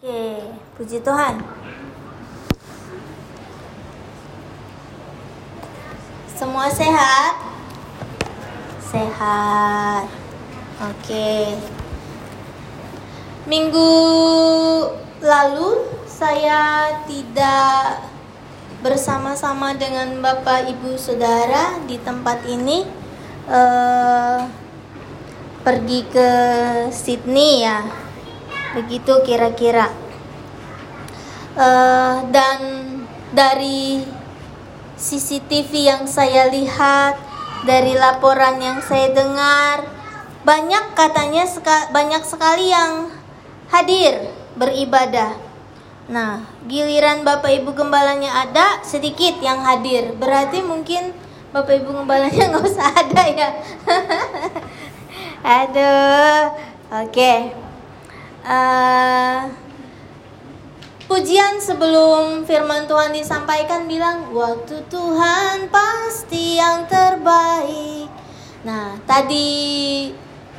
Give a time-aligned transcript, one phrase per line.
[0.00, 0.40] Oke,
[0.80, 1.44] puji Tuhan.
[6.24, 7.36] Semua sehat?
[8.80, 10.08] Sehat.
[10.80, 11.52] Oke.
[13.44, 13.92] Minggu
[15.20, 18.00] lalu saya tidak
[18.80, 22.88] bersama-sama dengan Bapak Ibu Saudara di tempat ini
[23.52, 24.40] eh,
[25.60, 26.30] pergi ke
[26.88, 28.08] Sydney ya
[28.74, 29.90] begitu kira-kira.
[31.58, 32.58] Uh, dan
[33.34, 34.06] dari
[35.00, 37.18] CCTV yang saya lihat
[37.66, 39.84] dari laporan yang saya dengar
[40.46, 43.12] banyak katanya seka, banyak sekali yang
[43.68, 45.36] hadir beribadah.
[46.08, 50.16] Nah giliran bapak ibu gembalanya ada sedikit yang hadir.
[50.16, 51.12] Berarti mungkin
[51.52, 53.48] bapak ibu gembalanya nggak usah ada ya.
[55.60, 56.56] Aduh
[56.92, 57.08] oke.
[57.08, 57.69] okay.
[58.40, 59.52] Uh,
[61.04, 68.08] pujian sebelum firman Tuhan disampaikan bilang waktu Tuhan pasti yang terbaik.
[68.64, 70.08] Nah, tadi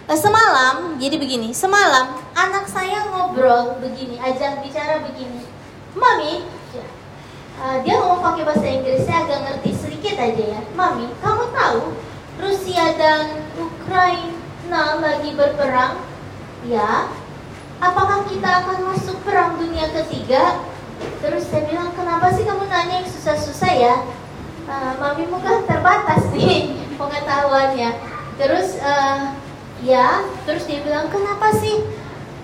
[0.06, 5.42] uh, semalam jadi begini, semalam anak saya ngobrol begini, ajak bicara begini.
[5.98, 6.46] Mami,
[7.58, 10.62] uh, dia mau pakai bahasa Inggris, saya agak ngerti sedikit aja ya.
[10.78, 11.98] Mami, kamu tahu
[12.38, 15.98] Rusia dan Ukraina lagi berperang?
[16.70, 17.10] Ya,
[17.82, 20.62] apakah kita akan masuk perang dunia ketiga?
[21.20, 23.96] Terus saya bilang, kenapa sih kamu nanya yang susah-susah ya?
[24.70, 27.98] Uh, mami muka terbatas nih pengetahuannya.
[28.38, 29.34] Terus uh,
[29.82, 31.82] ya, terus dia bilang, kenapa sih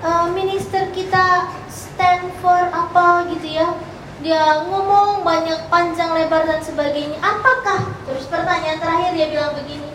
[0.01, 3.77] uh, minister kita stand for apa gitu ya?
[4.25, 7.21] Dia ngomong banyak panjang lebar dan sebagainya.
[7.21, 7.85] Apakah?
[8.09, 9.93] Terus pertanyaan terakhir dia bilang begini,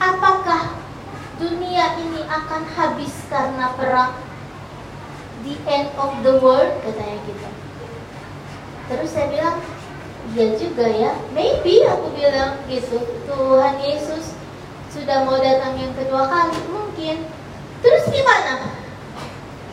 [0.00, 0.72] apakah
[1.36, 4.27] dunia ini akan habis karena perang?
[5.44, 7.48] The end of the world katanya gitu.
[8.88, 9.56] Terus saya bilang
[10.34, 12.98] iya juga ya maybe aku bilang gitu.
[13.28, 14.34] Tuhan Yesus
[14.88, 17.28] sudah mau datang yang kedua kali mungkin.
[17.84, 18.74] Terus gimana?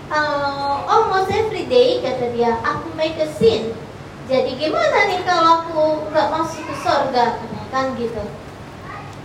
[0.05, 3.73] Uh, almost every day kata dia aku make a sin
[4.25, 7.37] jadi gimana nih kalau aku nggak masuk ke surga
[7.69, 8.23] kan gitu.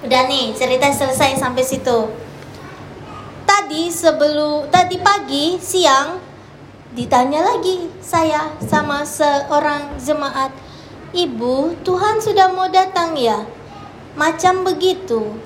[0.05, 2.13] Udah nih cerita selesai sampai situ.
[3.49, 6.21] Tadi sebelum tadi pagi siang
[6.91, 10.51] Ditanya lagi saya sama seorang jemaat,
[11.15, 13.47] "Ibu, Tuhan sudah mau datang ya?"
[14.19, 15.39] Macam begitu.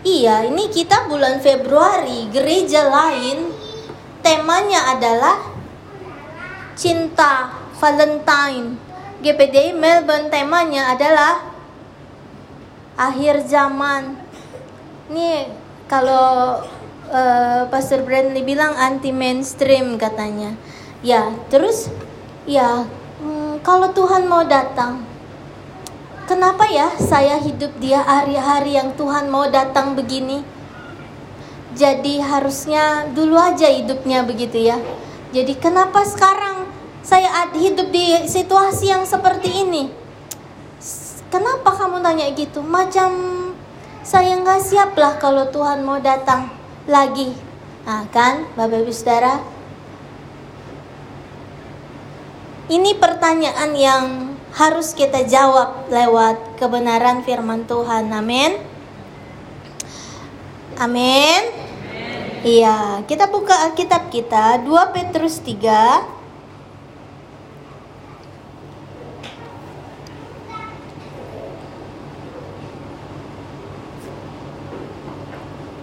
[0.00, 3.52] Iya, ini kita bulan Februari, gereja lain
[4.24, 5.36] temanya adalah
[6.72, 8.80] cinta Valentine.
[9.20, 11.44] GPD Melbourne temanya adalah
[12.96, 14.16] akhir zaman.
[15.12, 15.52] Nih
[15.90, 16.60] kalau
[17.12, 20.56] uh, Pastor Brandley bilang anti mainstream katanya.
[21.06, 21.86] Ya, terus
[22.50, 22.82] ya
[23.22, 25.06] hmm, kalau Tuhan mau datang,
[26.26, 30.42] kenapa ya saya hidup dia hari-hari yang Tuhan mau datang begini?
[31.78, 34.82] Jadi harusnya dulu aja hidupnya begitu ya.
[35.30, 36.66] Jadi kenapa sekarang
[37.06, 39.86] saya hidup di situasi yang seperti ini?
[41.30, 42.66] Kenapa kamu tanya gitu?
[42.66, 43.14] Macam
[44.02, 46.50] saya nggak siap lah kalau Tuhan mau datang
[46.90, 47.30] lagi.
[47.86, 49.38] Nah kan, Bapak Ibu Saudara,
[52.66, 58.10] Ini pertanyaan yang harus kita jawab lewat kebenaran firman Tuhan.
[58.10, 58.58] Amin.
[60.74, 61.42] Amin.
[62.42, 66.02] Iya, kita buka Alkitab kita 2 Petrus 3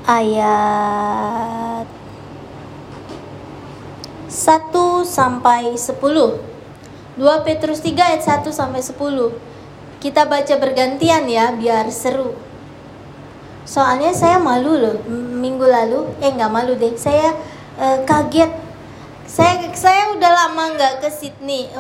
[0.04, 1.88] ayat
[4.28, 6.53] 1 sampai 10.
[7.14, 8.98] 2 Petrus 3 ayat 1 sampai 10.
[10.02, 12.34] Kita baca bergantian ya biar seru.
[13.64, 16.98] Soalnya saya malu loh minggu lalu, eh nggak malu deh.
[17.00, 17.32] Saya
[17.80, 18.52] uh, kaget.
[19.24, 21.72] Saya saya udah lama nggak ke Sydney,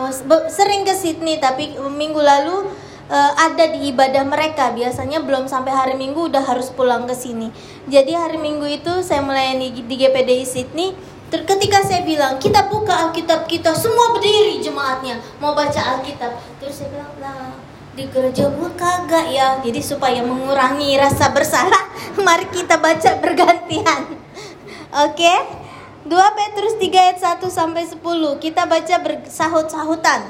[0.47, 2.71] sering ke Sydney tapi minggu lalu
[3.11, 4.71] uh, ada di ibadah mereka.
[4.71, 7.51] Biasanya belum sampai hari Minggu udah harus pulang ke sini.
[7.91, 10.95] Jadi hari Minggu itu saya melayani di GPDI Sydney
[11.41, 15.17] ketika saya bilang kita buka Alkitab kita semua berdiri jemaatnya.
[15.41, 17.57] Mau baca Alkitab terus saya bilang lah
[17.97, 19.57] di gereja gue kagak ya.
[19.65, 21.89] Jadi supaya mengurangi rasa bersalah
[22.25, 24.01] mari kita baca bergantian.
[25.09, 25.17] Oke?
[25.17, 25.39] Okay?
[26.03, 27.97] 2 Petrus 3 ayat 1 sampai 10
[28.43, 30.21] kita baca bersahut-sahutan.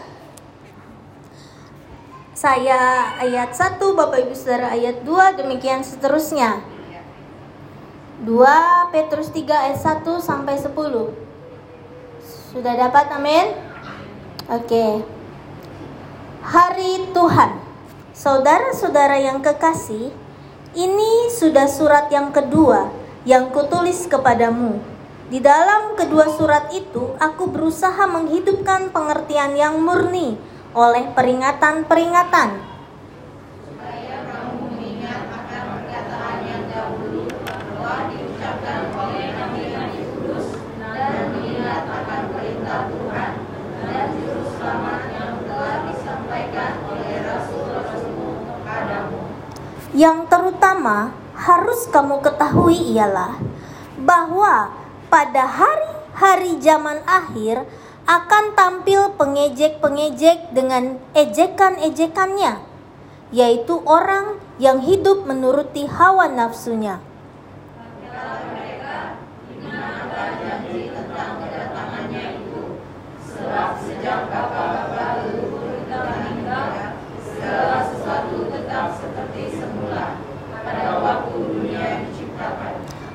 [2.38, 6.62] Saya ayat 1 Bapak Ibu Saudara ayat 2 demikian seterusnya
[8.24, 8.40] 2
[8.96, 10.72] Petrus 3 ayat 1 sampai 10.
[12.56, 13.52] Sudah dapat amin?
[14.48, 15.04] Oke.
[16.40, 17.52] Hari Tuhan.
[18.16, 20.16] Saudara-saudara yang kekasih,
[20.72, 22.96] ini sudah surat yang kedua
[23.28, 24.80] yang kutulis kepadamu.
[25.28, 30.40] Di dalam kedua surat itu, aku berusaha menghidupkan pengertian yang murni
[30.72, 32.73] oleh peringatan-peringatan
[49.94, 53.38] Yang terutama harus kamu ketahui ialah
[54.02, 54.74] bahwa
[55.14, 57.62] pada hari-hari zaman akhir
[58.10, 62.60] akan tampil pengejek-pengejek dengan ejekan-ejekannya,
[63.30, 67.00] yaitu orang yang hidup menuruti hawa nafsunya.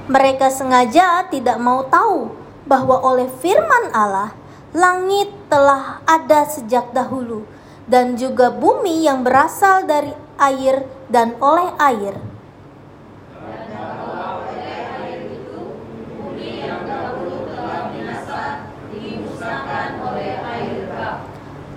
[0.09, 2.33] Mereka sengaja tidak mau tahu
[2.65, 4.33] bahwa oleh firman Allah
[4.73, 7.45] langit telah ada sejak dahulu
[7.85, 12.17] dan juga bumi yang berasal dari air dan oleh air.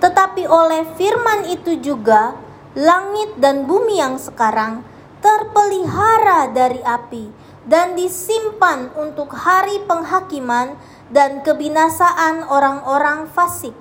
[0.00, 2.32] Tetapi oleh firman itu juga
[2.72, 4.80] langit dan bumi yang sekarang
[5.20, 10.74] terpelihara dari api dan disimpan untuk hari penghakiman
[11.14, 13.74] dan kebinasaan orang-orang fasik.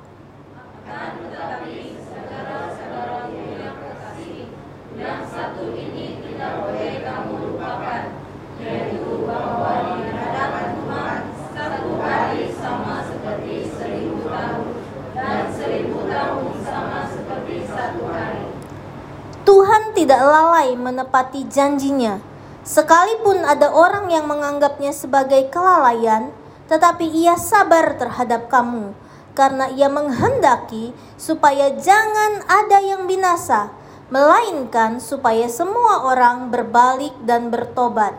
[19.42, 22.31] Tuhan tidak lalai menepati janjinya
[22.62, 26.30] Sekalipun ada orang yang menganggapnya sebagai kelalaian,
[26.70, 28.94] tetapi ia sabar terhadap kamu,
[29.34, 33.74] karena ia menghendaki supaya jangan ada yang binasa,
[34.14, 38.14] melainkan supaya semua orang berbalik dan bertobat.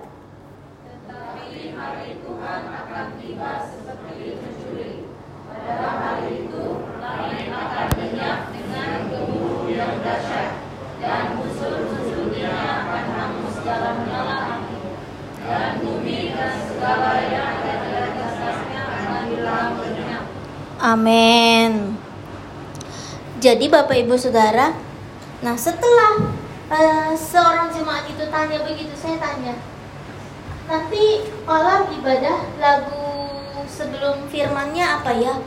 [0.90, 5.06] Tetapi hari Tuhan akan tiba seperti mencuri.
[5.46, 6.66] Pada hari itu,
[6.98, 10.50] langit akan lenyap dengan gemuruh yang dahsyat,
[10.98, 14.40] dan musuh-musuhnya akan hangus dalam nyala
[15.42, 17.90] dan bumi dan segala yang ada di
[18.22, 20.24] atasnya akan hilang lenyap.
[20.92, 21.96] Amin.
[23.40, 24.76] Jadi Bapak Ibu Saudara,
[25.40, 26.20] nah setelah
[26.68, 29.56] uh, seorang jemaat itu tanya begitu, saya tanya,
[30.68, 33.08] nanti malam ibadah lagu
[33.64, 35.40] sebelum firmannya apa ya?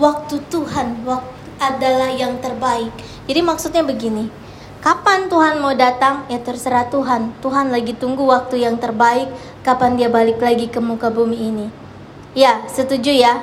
[0.00, 2.92] Waktu Tuhan, waktu adalah yang terbaik.
[3.28, 4.32] Jadi maksudnya begini,
[4.80, 6.30] Kapan Tuhan mau datang?
[6.30, 7.34] Ya terserah Tuhan.
[7.42, 9.26] Tuhan lagi tunggu waktu yang terbaik.
[9.66, 11.66] Kapan dia balik lagi ke muka bumi ini?
[12.38, 13.42] Ya, setuju ya.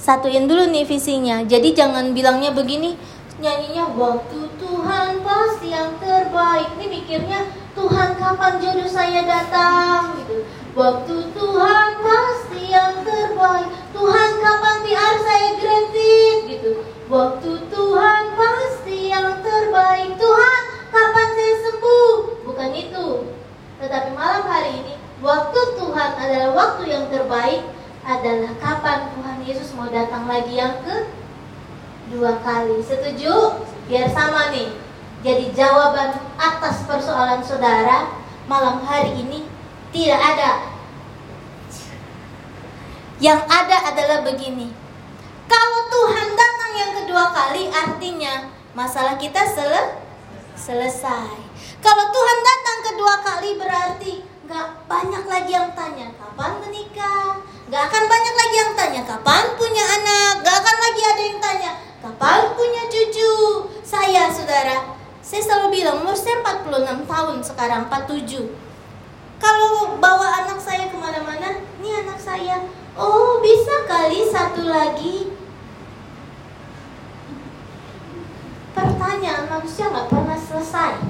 [0.00, 1.44] Satuin dulu nih visinya.
[1.44, 2.96] Jadi jangan bilangnya begini,
[3.36, 6.72] nyanyinya waktu Tuhan pasti yang terbaik.
[6.80, 7.44] Ini mikirnya
[7.76, 10.48] Tuhan kapan jodoh saya datang gitu.
[10.72, 13.68] Waktu Tuhan pasti yang terbaik.
[13.92, 16.70] Tuhan kapan PR saya granted gitu.
[17.12, 20.16] Waktu Tuhan pasti yang terbaik.
[20.16, 22.16] Tuhan kapan saya sembuh?
[22.48, 23.08] Bukan itu.
[23.84, 27.60] Tetapi malam hari ini waktu Tuhan adalah waktu yang terbaik
[28.04, 31.12] adalah kapan Tuhan Yesus mau datang lagi yang ke
[32.10, 32.80] dua kali.
[32.80, 33.64] Setuju?
[33.86, 34.72] Biar sama nih.
[35.20, 38.08] Jadi jawaban atas persoalan saudara
[38.48, 39.44] malam hari ini
[39.92, 40.72] tidak ada.
[43.20, 44.72] Yang ada adalah begini.
[45.44, 50.00] Kalau Tuhan datang yang kedua kali artinya masalah kita sele
[50.56, 51.36] selesai.
[51.84, 54.12] Kalau Tuhan datang kedua kali berarti
[54.48, 59.84] nggak banyak lagi yang tanya kapan menikah, nggak akan banyak lagi yang tanya kapan punya
[59.86, 61.70] anak, nggak akan lagi ada yang tanya
[62.02, 63.34] kapan punya cucu.
[63.86, 68.70] Saya saudara, saya selalu bilang umur saya 46 tahun sekarang 47
[69.38, 72.60] kalau bawa anak saya ke mana-mana, ini anak saya,
[72.92, 75.32] oh bisa kali satu lagi.
[78.76, 81.00] Pertanyaan manusia nggak pernah selesai.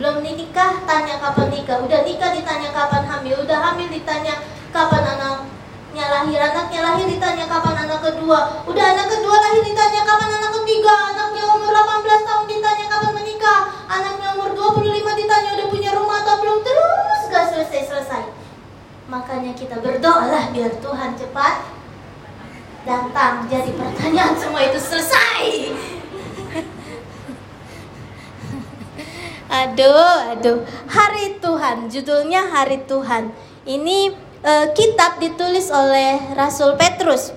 [0.00, 1.82] Belum nikah, tanya kapan nikah.
[1.84, 3.36] Udah nikah ditanya kapan hamil.
[3.44, 4.40] Udah hamil ditanya
[4.72, 5.04] kapan
[5.94, 6.42] anaknya lahir.
[6.42, 8.38] Anaknya lahir ditanya kapan anak kedua.
[8.66, 10.94] Udah anak kedua lahir ditanya kapan anak ketiga.
[11.14, 13.60] Anaknya umur 18 tahun ditanya kapan menikah.
[13.86, 16.58] Anaknya umur 25 ditanya udah punya rumah atau belum.
[16.66, 18.26] Terus gak selesai-selesai.
[19.06, 21.54] Makanya kita berdoalah biar Tuhan cepat
[22.82, 23.46] datang.
[23.46, 25.42] Jadi pertanyaan semua itu selesai.
[29.62, 30.58] aduh, aduh.
[30.90, 33.30] Hari Tuhan, judulnya Hari Tuhan.
[33.64, 34.12] Ini
[34.44, 37.32] uh, kitab ditulis oleh Rasul Petrus.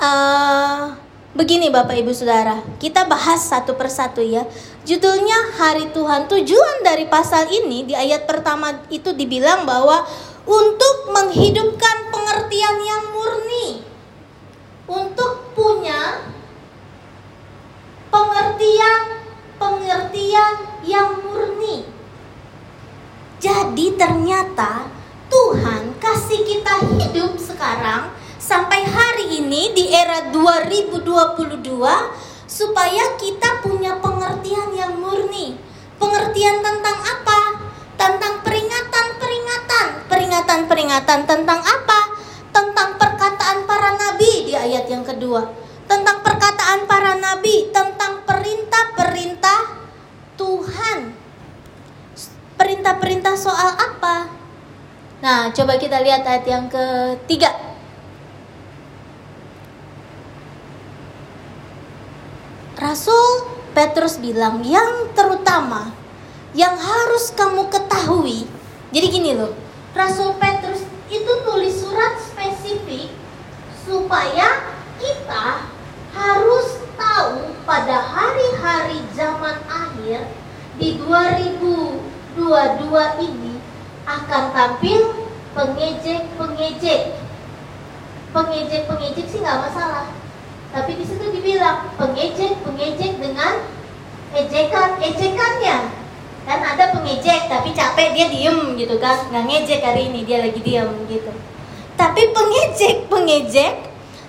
[0.00, 0.96] Uh,
[1.36, 4.46] begini Bapak Ibu Saudara, kita bahas satu persatu ya.
[4.86, 6.30] Judulnya Hari Tuhan.
[6.30, 10.06] Tujuan dari pasal ini di ayat pertama itu dibilang bahwa
[10.48, 13.68] untuk menghidupkan pengertian yang murni.
[14.90, 16.24] Untuk punya
[18.10, 19.22] pengertian
[19.60, 21.86] pengertian yang murni.
[23.38, 24.99] Jadi ternyata
[25.30, 28.10] Tuhan kasih kita hidup sekarang
[28.42, 31.06] sampai hari ini di era 2022
[32.50, 35.54] supaya kita punya pengertian yang murni.
[36.02, 37.62] Pengertian tentang apa?
[37.94, 39.86] Tentang peringatan-peringatan.
[40.10, 42.00] Peringatan-peringatan tentang apa?
[42.50, 45.46] Tentang perkataan para nabi di ayat yang kedua.
[45.86, 49.78] Tentang perkataan para nabi, tentang perintah-perintah
[50.34, 51.14] Tuhan.
[52.58, 54.39] Perintah-perintah soal apa?
[55.20, 57.52] Nah, coba kita lihat ayat yang ketiga.
[62.80, 63.44] Rasul
[63.76, 65.92] Petrus bilang yang terutama
[66.56, 68.48] yang harus kamu ketahui.
[68.96, 69.52] Jadi gini loh,
[69.92, 73.12] Rasul Petrus itu tulis surat spesifik
[73.84, 75.68] supaya kita
[76.16, 80.24] harus tahu pada hari-hari zaman akhir
[80.80, 82.40] di 2022
[83.20, 83.49] ini
[84.10, 87.02] akan tampil pengejek-pengejek.
[88.30, 90.10] Pengejek-pengejek sih nggak masalah.
[90.70, 93.54] Tapi di situ dibilang pengejek-pengejek dengan
[94.34, 95.76] ejekan-ejekannya.
[96.46, 100.60] Kan ada pengejek tapi capek dia diem gitu kan, nggak ngejek hari ini dia lagi
[100.62, 101.30] diem gitu.
[101.98, 103.74] Tapi pengejek-pengejek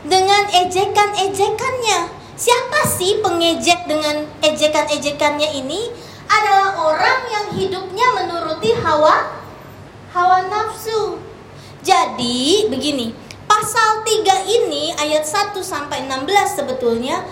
[0.05, 1.99] dengan ejekan-ejekannya.
[2.41, 5.93] Siapa sih pengejek dengan ejekan-ejekannya ini?
[6.25, 9.40] Adalah orang yang hidupnya menuruti hawa
[10.11, 11.17] hawa nafsu.
[11.81, 13.15] Jadi begini,
[13.47, 17.23] pasal 3 ini ayat 1 sampai 16 sebetulnya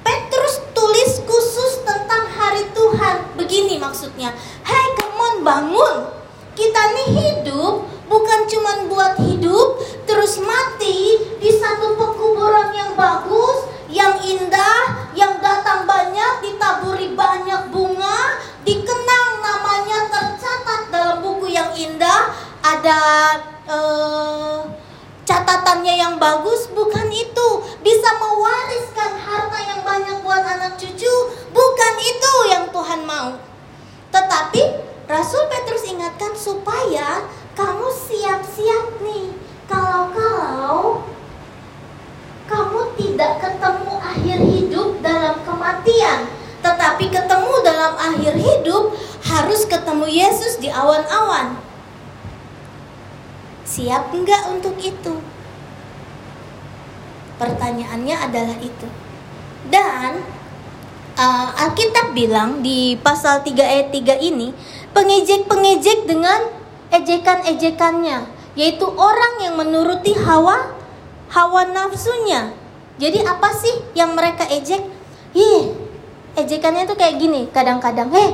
[0.00, 3.36] Petrus tulis khusus tentang hari Tuhan.
[3.38, 4.34] Begini maksudnya,
[4.66, 5.96] "Hai, come bangun.
[6.56, 14.22] Kita nih hidup bukan cuma buat hidup terus mati di satu pekuburan yang bagus, yang
[14.22, 22.30] indah, yang datang banyak, ditaburi banyak bunga, dikenang namanya tercatat dalam buku yang indah,
[22.62, 23.00] ada
[23.66, 24.62] uh,
[25.26, 27.48] catatannya yang bagus, bukan itu.
[27.82, 31.14] Bisa mewariskan harta yang banyak buat anak cucu,
[31.50, 33.34] bukan itu yang Tuhan mau.
[34.14, 34.62] Tetapi
[35.10, 37.26] Rasul Petrus ingatkan supaya
[37.58, 39.34] kamu siap-siap nih.
[39.66, 41.02] Kalau-kalau
[42.50, 46.26] kamu tidak ketemu akhir hidup dalam kematian,
[46.58, 48.90] tetapi ketemu dalam akhir hidup
[49.22, 51.54] harus ketemu Yesus di awan-awan.
[53.62, 55.14] Siap enggak untuk itu?
[57.38, 58.88] Pertanyaannya adalah itu.
[59.70, 60.26] Dan
[61.14, 64.50] uh, Alkitab bilang di pasal 3 ayat 3 ini,
[64.90, 66.50] pengejek-pengejek dengan
[66.90, 68.26] ejekan-ejekannya,
[68.58, 70.79] yaitu orang yang menuruti hawa
[71.30, 72.52] hawa nafsunya.
[73.00, 74.82] Jadi apa sih yang mereka ejek?
[75.32, 75.72] Ih,
[76.36, 78.12] ejekannya tuh kayak gini kadang-kadang.
[78.12, 78.30] Eh,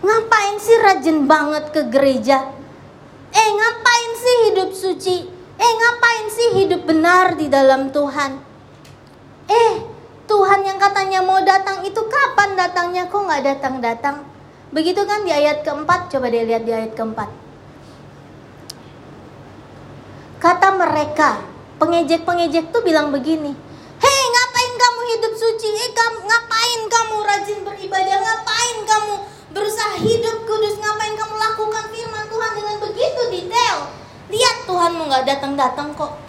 [0.00, 2.48] ngapain sih rajin banget ke gereja?
[3.34, 5.16] Eh, ngapain sih hidup suci?
[5.56, 8.40] Eh, ngapain sih hidup benar di dalam Tuhan?
[9.50, 9.72] Eh,
[10.26, 13.10] Tuhan yang katanya mau datang itu kapan datangnya?
[13.10, 14.24] Kok nggak datang-datang?
[14.72, 17.30] Begitu kan di ayat keempat, coba deh lihat di ayat keempat.
[20.36, 23.52] Kata mereka, pengejek-pengejek tuh bilang begini,
[23.96, 25.68] Hei ngapain kamu hidup suci?
[25.72, 28.18] Eh kamu, ngapain kamu rajin beribadah?
[28.20, 29.14] Ngapain kamu
[29.56, 30.76] berusaha hidup kudus?
[30.76, 33.88] Ngapain kamu lakukan firman Tuhan dengan begitu detail?
[34.28, 36.20] Lihat Tuhanmu nggak datang-datang kok.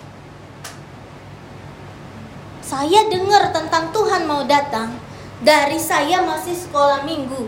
[2.64, 4.96] Saya dengar tentang Tuhan mau datang
[5.40, 7.48] dari saya masih sekolah minggu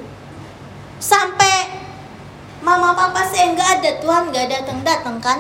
[0.99, 1.79] sampai
[2.63, 5.39] mama papa saya nggak ada Tuhan nggak datang-datang kan?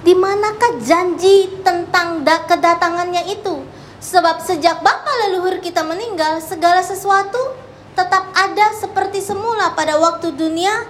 [0.00, 3.60] Di manakah janji tentang kedatangannya itu?
[4.00, 7.52] Sebab sejak bapa leluhur kita meninggal, segala sesuatu
[7.92, 10.88] tetap ada seperti semula pada waktu dunia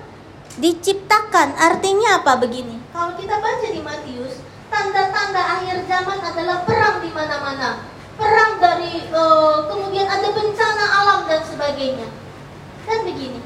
[0.62, 1.58] diciptakan.
[1.58, 2.78] Artinya apa begini?
[2.94, 4.38] Kalau kita baca di Matius,
[4.70, 7.82] tanda-tanda akhir zaman adalah perang di mana-mana.
[8.14, 12.06] Perang dari uh, kemudian ada bencana alam dan sebagainya.
[12.86, 13.42] Kan begini.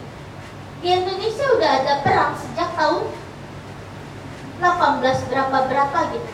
[0.85, 3.24] Di Indonesia udah ada perang sejak tahun
[4.61, 6.33] 18 18 berapa berapa gitu.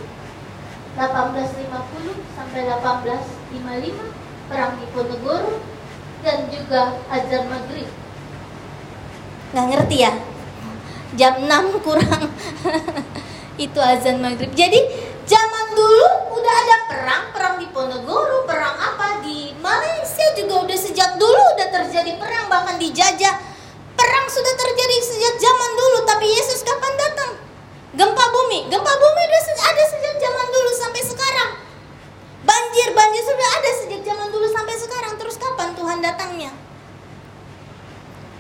[0.99, 5.63] 1850 sampai 1855 perang di Ponegoro
[6.21, 7.89] dan juga azan maghrib.
[9.55, 10.13] Nggak ngerti ya?
[11.17, 12.29] Jam 6 kurang.
[13.65, 14.53] Itu azan maghrib.
[14.53, 14.79] Jadi
[15.25, 19.25] zaman dulu udah ada perang perang di Ponegoro perang apa?
[19.25, 23.35] Di Malaysia juga udah sejak dulu udah terjadi perang bahkan dijajah
[23.97, 27.31] perang sudah terjadi sejak zaman dulu tapi Yesus kapan datang
[27.95, 28.71] gempa bumi.
[28.71, 29.43] Gempa bumi udah
[29.77, 31.51] ada sejak zaman dulu sampai sekarang.
[32.49, 35.13] Banjir banjir sudah ada sejak zaman dulu sampai sekarang.
[35.21, 36.53] Terus kapan Tuhan datangnya?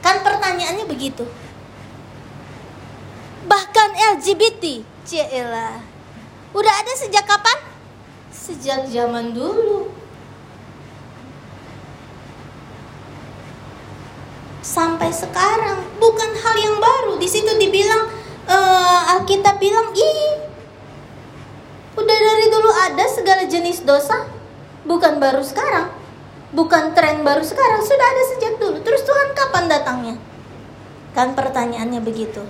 [0.00, 1.28] Kan pertanyaannya begitu.
[3.44, 5.84] Bahkan LGBT Cielah
[6.56, 7.58] udah ada sejak kapan?
[8.32, 9.92] Sejak zaman dulu.
[14.64, 15.84] Sampai sekarang.
[16.00, 17.20] Bukan hal yang baru.
[17.20, 18.08] Di situ dibilang
[18.50, 20.50] uh, Alkitab bilang ih
[21.94, 24.26] udah dari dulu ada segala jenis dosa.
[24.82, 25.92] Bukan baru sekarang.
[26.50, 27.84] Bukan tren baru sekarang.
[27.84, 28.82] Sudah ada sejak dulu.
[28.82, 30.16] Terus Tuhan kapan datangnya?
[31.14, 32.42] Kan pertanyaannya begitu.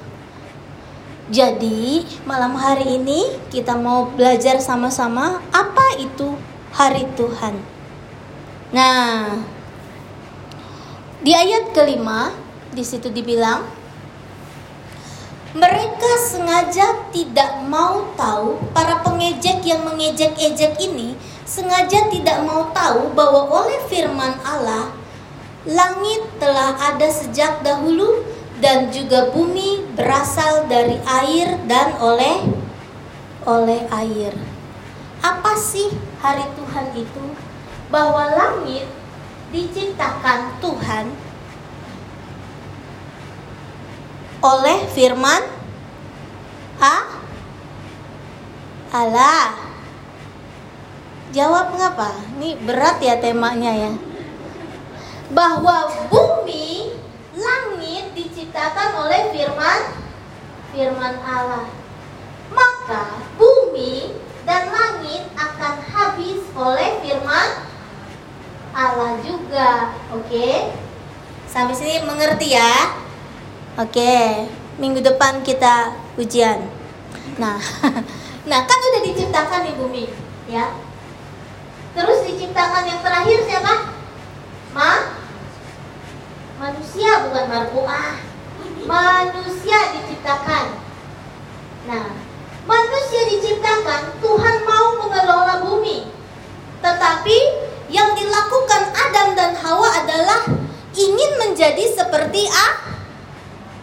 [1.31, 6.35] Jadi, malam hari ini kita mau belajar sama-sama apa itu
[6.75, 7.55] hari Tuhan.
[8.75, 9.39] Nah,
[11.23, 12.35] di ayat kelima,
[12.75, 13.63] di situ dibilang,
[15.51, 23.51] mereka sengaja tidak mau tahu, para pengejek yang mengejek-ejek ini sengaja tidak mau tahu bahwa
[23.51, 24.95] oleh firman Allah,
[25.67, 28.23] langit telah ada sejak dahulu
[28.63, 32.47] dan juga bumi berasal dari air dan oleh
[33.43, 34.31] oleh air.
[35.19, 35.91] Apa sih
[36.23, 37.25] hari Tuhan itu?
[37.91, 38.87] Bahwa langit
[39.51, 41.11] diciptakan Tuhan
[44.41, 45.45] oleh firman
[46.81, 46.97] A
[48.91, 49.55] Allah.
[51.31, 52.11] Jawab ngapa?
[52.41, 53.93] Ini berat ya temanya ya.
[55.31, 56.99] Bahwa bumi,
[57.39, 59.81] langit diciptakan oleh firman
[60.75, 61.71] firman Allah.
[62.51, 67.49] Maka bumi dan langit akan habis oleh firman
[68.75, 69.95] Allah juga.
[70.11, 70.75] Oke?
[71.47, 73.07] Sampai sini mengerti ya?
[73.79, 74.47] Oke.
[74.81, 76.65] Minggu depan kita ujian.
[77.37, 77.61] Nah,
[78.51, 80.09] nah kan udah diciptakan di bumi,
[80.49, 80.73] ya.
[81.93, 83.93] Terus diciptakan yang terakhir siapa?
[84.73, 85.21] Ma?
[86.61, 88.21] manusia bukan marfuah
[88.85, 90.77] manusia diciptakan
[91.89, 92.13] nah
[92.69, 96.13] manusia diciptakan Tuhan mau mengelola bumi
[96.85, 97.39] tetapi
[97.89, 100.53] yang dilakukan Adam dan Hawa adalah
[100.93, 102.45] ingin menjadi seperti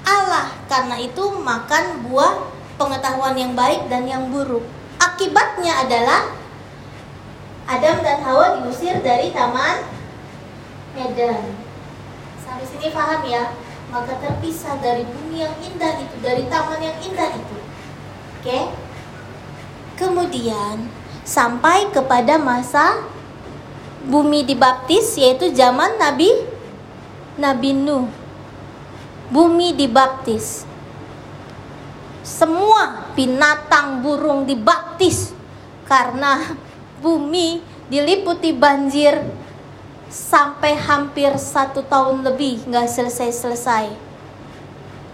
[0.08, 2.48] Allah karena itu makan buah
[2.80, 4.64] pengetahuan yang baik dan yang buruk
[5.04, 6.32] akibatnya adalah
[7.68, 9.84] Adam dan Hawa diusir dari taman
[10.96, 11.68] Eden
[12.48, 13.52] Sampai sini paham ya?
[13.92, 17.58] Maka terpisah dari bumi yang indah itu, dari taman yang indah itu.
[18.40, 18.60] Oke?
[20.00, 20.88] Kemudian
[21.28, 23.04] sampai kepada masa
[24.08, 26.32] bumi dibaptis yaitu zaman Nabi
[27.36, 28.08] Nabi Nuh.
[29.28, 30.64] Bumi dibaptis.
[32.24, 35.36] Semua binatang burung dibaptis
[35.88, 36.56] karena
[37.04, 39.24] bumi diliputi banjir
[40.08, 43.92] sampai hampir satu tahun lebih nggak selesai-selesai.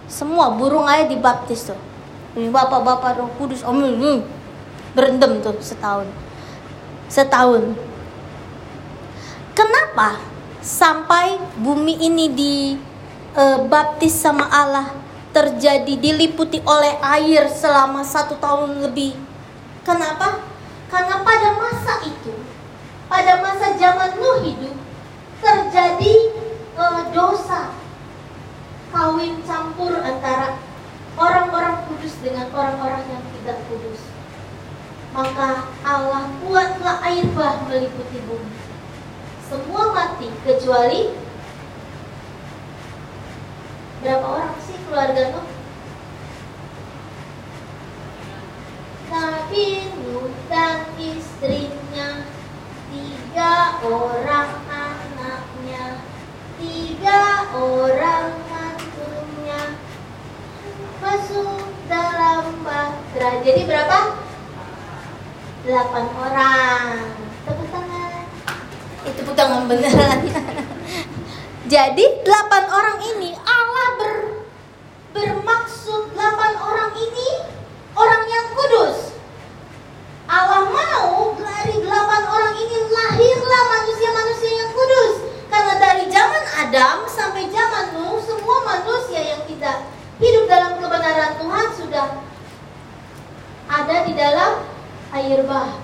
[0.06, 1.78] Semua burung aja dibaptis tuh.
[2.34, 3.78] Ini bapak-bapak roh kudus, om
[4.94, 6.06] berendam tuh setahun.
[7.10, 7.74] Setahun.
[9.54, 10.18] Kenapa
[10.58, 12.26] sampai bumi ini
[13.34, 14.94] dibaptis sama Allah
[15.34, 19.18] terjadi diliputi oleh air selama satu tahun lebih?
[19.82, 20.46] Kenapa?
[20.86, 22.30] Karena pada masa itu,
[23.10, 24.78] pada masa zaman Nuh hidup,
[25.42, 26.14] terjadi
[26.78, 27.74] uh, dosa
[28.94, 30.54] kawin campur antara
[31.18, 33.98] orang-orang kudus dengan orang-orang yang tidak kudus.
[35.10, 38.54] Maka Allah buatlah air bah meliputi bumi.
[39.46, 41.23] Semua mati kecuali
[44.04, 45.48] berapa orang sih keluarga Nuh?
[49.08, 49.66] Nabi
[50.04, 52.28] Nuh dan istrinya
[52.92, 54.64] tiga orang
[57.04, 59.62] tiga orang mantunya
[61.02, 63.30] masuk dalam bahtera.
[63.44, 63.98] Jadi berapa?
[65.64, 66.96] Delapan orang.
[67.44, 68.24] Tepuk tangan.
[69.04, 70.20] Itu tepuk tangan beneran.
[71.64, 74.16] Jadi delapan orang ini Allah ber,
[75.16, 77.40] bermaksud delapan orang ini
[77.96, 79.16] orang yang kudus.
[80.28, 85.24] Allah mau dari delapan orang ini lahirlah manusia-manusia yang kudus.
[85.48, 89.88] Karena dari zaman Adam sampai zaman Nuh semua manusia yang tidak
[90.20, 92.08] hidup dalam kebenaran Tuhan sudah
[93.72, 94.68] ada di dalam
[95.16, 95.80] air bah.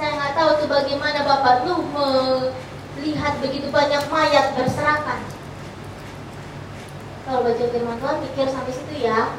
[0.00, 1.84] Saya nggak tahu tuh bagaimana Bapak Nuh
[3.40, 5.20] begitu banyak mayat berserakan.
[7.24, 9.32] Kalau baca firman Tuhan pikir sampai situ ya.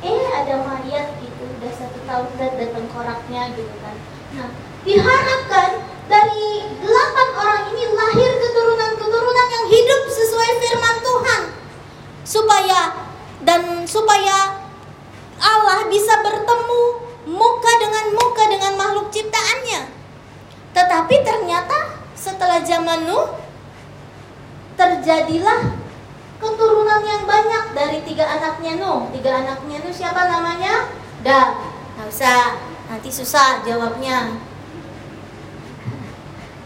[0.00, 3.96] Eh ada mayat gitu, udah satu tahun dan datang koraknya gitu kan.
[4.32, 4.48] Nah,
[4.82, 5.70] diharapkan
[6.08, 11.42] dari delapan orang ini lahir keturunan-keturunan yang hidup sesuai firman Tuhan.
[12.24, 12.80] Supaya
[13.44, 14.56] dan supaya
[15.40, 16.82] Allah bisa bertemu
[17.28, 19.92] muka dengan muka dengan makhluk ciptaannya.
[20.72, 23.32] Tetapi ternyata setelah zaman Nuh
[24.76, 25.72] terjadilah
[26.36, 29.08] keturunan yang banyak dari tiga anaknya Nuh.
[29.16, 30.92] Tiga anaknya Nuh siapa namanya?
[31.24, 31.56] Dah,
[31.96, 32.60] nggak usah,
[32.92, 34.36] nanti susah jawabnya.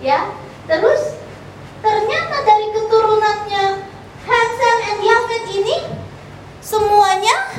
[0.02, 0.26] Ya,
[0.66, 1.22] terus
[1.78, 3.64] ternyata dari keturunannya
[4.26, 5.76] Hansel and Yafet ini
[6.58, 7.54] semuanya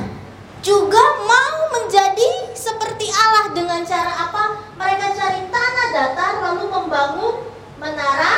[0.60, 4.44] juga mau menjadi seperti Allah dengan cara apa?
[4.76, 8.32] Mereka cari tanah datar lalu membangun menara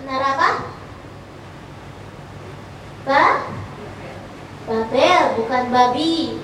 [0.00, 0.50] menara apa?
[3.04, 3.24] Ba?
[4.64, 6.40] Babel, bukan babi.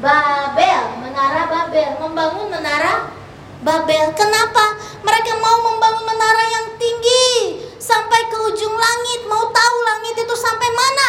[0.00, 3.12] Babel, menara Babel, membangun menara
[3.60, 4.16] Babel.
[4.16, 4.80] Kenapa?
[5.04, 10.68] Mereka mau membangun menara yang tinggi sampai ke ujung langit, mau tahu langit itu sampai
[10.72, 11.08] mana?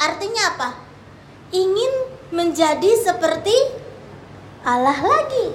[0.00, 0.92] Artinya apa?
[1.52, 1.92] ingin
[2.32, 3.54] menjadi seperti
[4.64, 5.52] Allah lagi.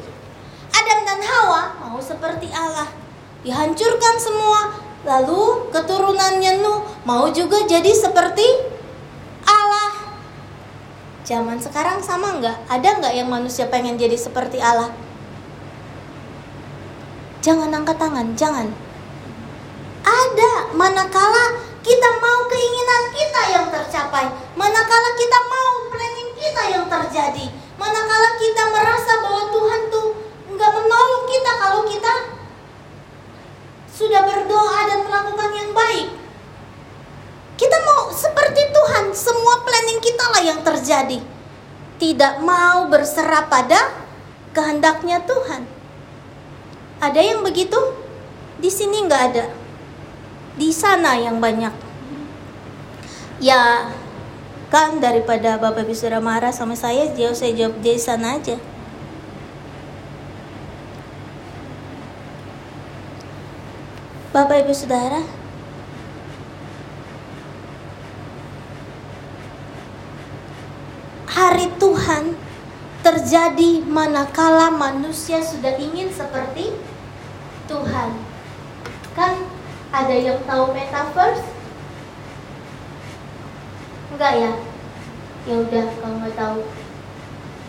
[0.72, 2.86] Adam dan Hawa mau seperti Allah.
[3.46, 4.62] Dihancurkan semua.
[5.06, 8.44] Lalu keturunannya Nuh mau juga jadi seperti
[9.46, 9.94] Allah.
[11.24, 12.68] Zaman sekarang sama nggak?
[12.68, 14.92] Ada nggak yang manusia pengen jadi seperti Allah?
[17.40, 18.68] Jangan angkat tangan, jangan.
[20.04, 24.28] Ada, manakala kita mau keinginan kita yang tercapai,
[24.60, 27.48] manakala kita mau planning kita yang terjadi,
[27.80, 30.08] manakala kita merasa bahwa Tuhan tuh
[30.52, 32.14] nggak menolong kita kalau kita
[33.98, 36.08] sudah berdoa dan melakukan yang baik.
[37.58, 41.20] Kita mau seperti Tuhan, semua planning kita lah yang terjadi.
[41.98, 43.90] Tidak mau berserah pada
[44.54, 45.66] kehendaknya Tuhan.
[47.02, 47.82] Ada yang begitu?
[48.62, 49.46] Di sini nggak ada
[50.58, 51.74] di sana yang banyak.
[53.38, 53.94] Ya,
[54.74, 58.58] kan daripada Bapak Ibu sudah marah sama saya, jauh saya jawab di sana aja.
[64.38, 65.26] Bapak Ibu Saudara,
[71.26, 72.38] hari Tuhan
[73.02, 76.70] terjadi manakala manusia sudah ingin seperti
[77.66, 78.14] Tuhan.
[79.18, 79.42] Kan
[79.90, 81.50] ada yang tahu metaverse?
[84.14, 84.54] Enggak ya?
[85.50, 86.62] Ya udah kalau nggak tahu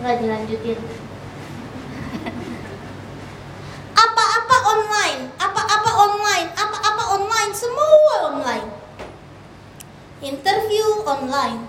[0.05, 0.77] nggak dilanjutin.
[3.99, 8.67] Apa-apa online, apa-apa online, apa-apa online, semua online.
[10.29, 11.65] Interview online.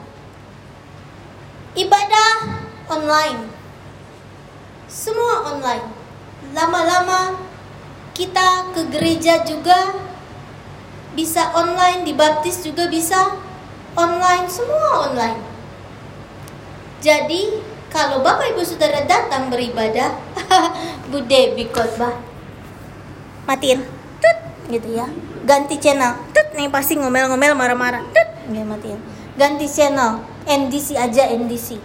[1.79, 2.59] Ibadah
[2.91, 3.47] online.
[4.91, 5.87] Semua online.
[6.51, 7.39] Lama-lama
[8.11, 9.95] kita ke gereja juga
[11.15, 13.39] bisa online, dibaptis juga bisa
[13.95, 15.39] online, semua online.
[16.99, 20.19] Jadi, kalau Bapak Ibu Saudara datang beribadah,
[21.11, 22.19] Bude khotbah.
[23.47, 23.87] Matiin.
[24.19, 25.07] Tut gitu ya.
[25.47, 26.19] Ganti channel.
[26.35, 28.03] Tut nih pasti ngomel-ngomel marah-marah.
[28.11, 28.99] Tut nggak matiin.
[29.37, 30.25] Ganti channel.
[30.49, 31.77] NDC aja NDC.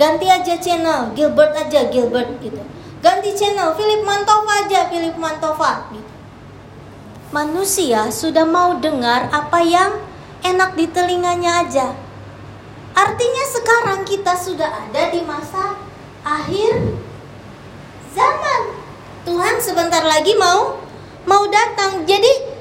[0.00, 1.12] Ganti aja channel.
[1.12, 2.60] Gilbert aja Gilbert gitu.
[3.04, 3.76] Ganti channel.
[3.76, 6.16] Philip Mantova aja Philip Mantova gitu
[7.34, 9.98] manusia sudah mau dengar apa yang
[10.46, 11.92] enak di telinganya aja.
[12.96, 15.76] Artinya sekarang kita sudah ada di masa
[16.22, 16.96] akhir
[18.14, 18.62] zaman.
[19.26, 20.80] Tuhan sebentar lagi mau
[21.26, 22.06] mau datang.
[22.06, 22.55] Jadi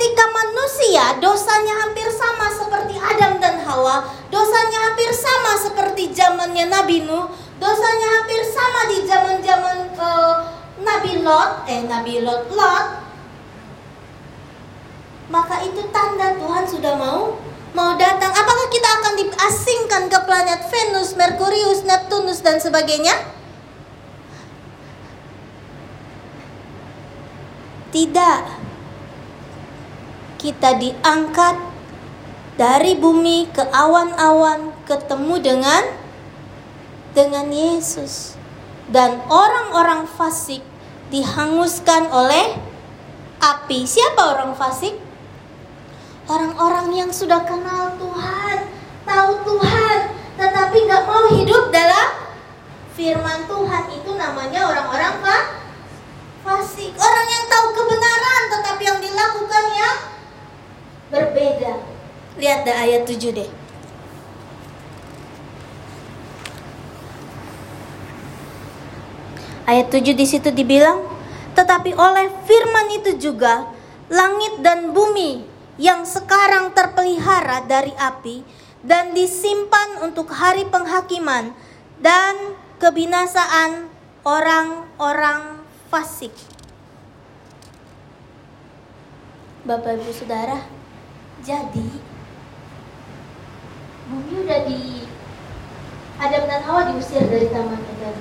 [0.00, 7.04] ketika manusia dosanya hampir sama seperti Adam dan Hawa, dosanya hampir sama seperti zamannya Nabi
[7.04, 7.28] Nuh,
[7.60, 12.86] dosanya hampir sama di zaman-zaman uh, Nabi Lot, eh Nabi Lot Lot
[15.28, 17.36] maka itu tanda Tuhan sudah mau
[17.76, 18.32] mau datang.
[18.32, 23.20] Apakah kita akan diasingkan ke planet Venus, Merkurius, Neptunus dan sebagainya?
[27.92, 28.59] Tidak.
[30.40, 31.60] Kita diangkat
[32.56, 35.84] dari bumi ke awan-awan ketemu dengan
[37.12, 38.40] dengan Yesus
[38.88, 40.64] dan orang-orang fasik
[41.12, 42.56] dihanguskan oleh
[43.36, 43.84] api.
[43.84, 44.96] Siapa orang fasik?
[46.24, 48.58] Orang-orang yang sudah kenal Tuhan,
[49.04, 49.98] tahu Tuhan,
[50.40, 52.08] tetapi nggak mau hidup dalam
[52.96, 55.20] firman Tuhan itu namanya orang-orang
[57.00, 59.96] orang yang tahu kebenaran tetapi yang dilakukan yang
[61.10, 61.82] berbeda.
[62.38, 63.50] Lihat dah ayat 7 deh.
[69.66, 71.06] Ayat 7 di situ dibilang,
[71.54, 73.70] tetapi oleh firman itu juga
[74.10, 75.46] langit dan bumi
[75.78, 78.42] yang sekarang terpelihara dari api
[78.82, 81.54] dan disimpan untuk hari penghakiman
[82.02, 82.34] dan
[82.82, 83.86] kebinasaan
[84.26, 86.32] orang-orang fasik.
[89.62, 90.79] Bapak Ibu Saudara,
[91.40, 91.88] jadi
[94.10, 95.08] bumi udah di
[96.20, 98.16] Adam dan Hawa diusir dari Taman Eden.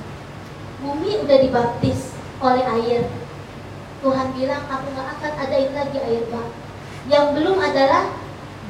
[0.80, 3.04] Bumi udah dibaptis oleh air.
[4.00, 6.48] Tuhan bilang aku nggak akan adain lagi air bah.
[7.12, 8.08] Yang belum adalah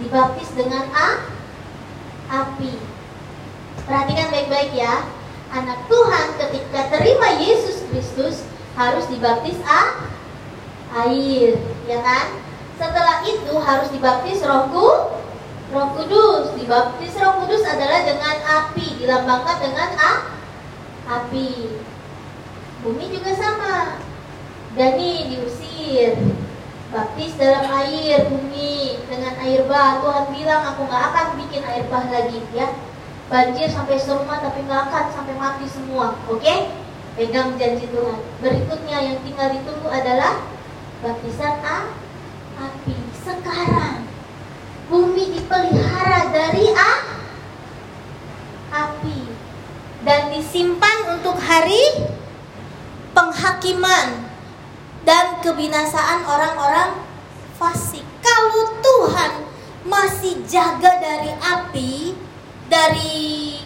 [0.02, 1.22] dibaptis dengan a
[2.30, 2.74] api.
[3.86, 5.06] Perhatikan baik-baik ya.
[5.54, 10.10] Anak Tuhan ketika terima Yesus Kristus harus dibaptis a
[11.06, 11.54] air,
[11.86, 12.49] ya kan?
[12.80, 14.88] Setelah itu harus dibaptis Rohku
[15.76, 16.56] Roh Kudus.
[16.56, 20.12] Dibaptis Roh Kudus adalah dengan api, dilambangkan dengan a
[21.20, 21.76] api.
[22.80, 24.00] Bumi juga sama.
[24.80, 26.16] Dani diusir.
[26.90, 30.00] Baptis dalam air bumi dengan air bah.
[30.00, 32.72] Tuhan bilang aku nggak akan bikin air bah lagi ya.
[33.28, 36.16] Banjir sampai serumah tapi nggak akan sampai mati semua.
[36.32, 36.48] Oke?
[36.48, 36.60] Okay?
[37.20, 38.24] Pegang janji Tuhan.
[38.40, 40.48] Berikutnya yang tinggal ditunggu adalah
[41.04, 41.78] baptisan a
[42.60, 42.98] api.
[43.24, 44.04] Sekarang
[44.92, 46.94] bumi dipelihara dari a
[48.70, 49.20] api
[50.04, 52.12] dan disimpan untuk hari
[53.16, 54.30] penghakiman
[55.08, 57.02] dan kebinasaan orang-orang
[57.58, 58.06] fasik.
[58.20, 59.48] Kalau Tuhan
[59.88, 62.14] masih jaga dari api,
[62.70, 63.58] dari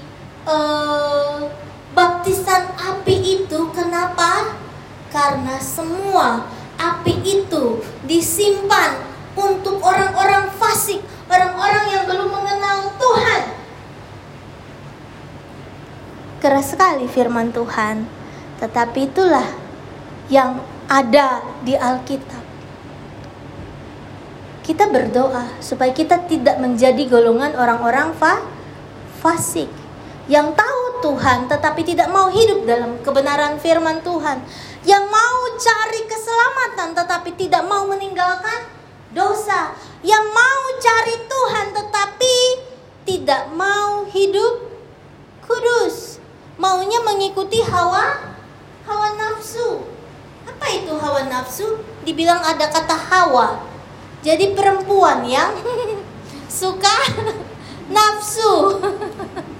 [0.47, 1.51] uh,
[1.91, 4.55] baptisan api itu, kenapa?
[5.13, 6.47] Karena semua
[6.83, 8.99] api itu disimpan
[9.33, 10.99] untuk orang-orang fasik,
[11.31, 13.41] orang-orang yang belum mengenal Tuhan.
[16.43, 18.03] Keras sekali firman Tuhan,
[18.59, 19.47] tetapi itulah
[20.27, 20.59] yang
[20.91, 22.43] ada di Alkitab.
[24.63, 28.39] Kita berdoa supaya kita tidak menjadi golongan orang-orang fa
[29.19, 29.67] fasik
[30.31, 30.72] yang tahu
[31.03, 34.39] Tuhan tetapi tidak mau hidup dalam kebenaran firman Tuhan,
[34.87, 38.71] yang mau cari keselamatan tetapi tidak mau meninggalkan
[39.11, 42.35] dosa, yang mau cari Tuhan tetapi
[43.03, 44.71] tidak mau hidup
[45.43, 46.23] kudus,
[46.55, 48.31] maunya mengikuti hawa
[48.87, 49.83] hawa nafsu.
[50.47, 51.83] Apa itu hawa nafsu?
[52.07, 53.59] Dibilang ada kata hawa.
[54.23, 55.51] Jadi perempuan yang
[56.47, 56.95] suka
[57.95, 58.55] nafsu.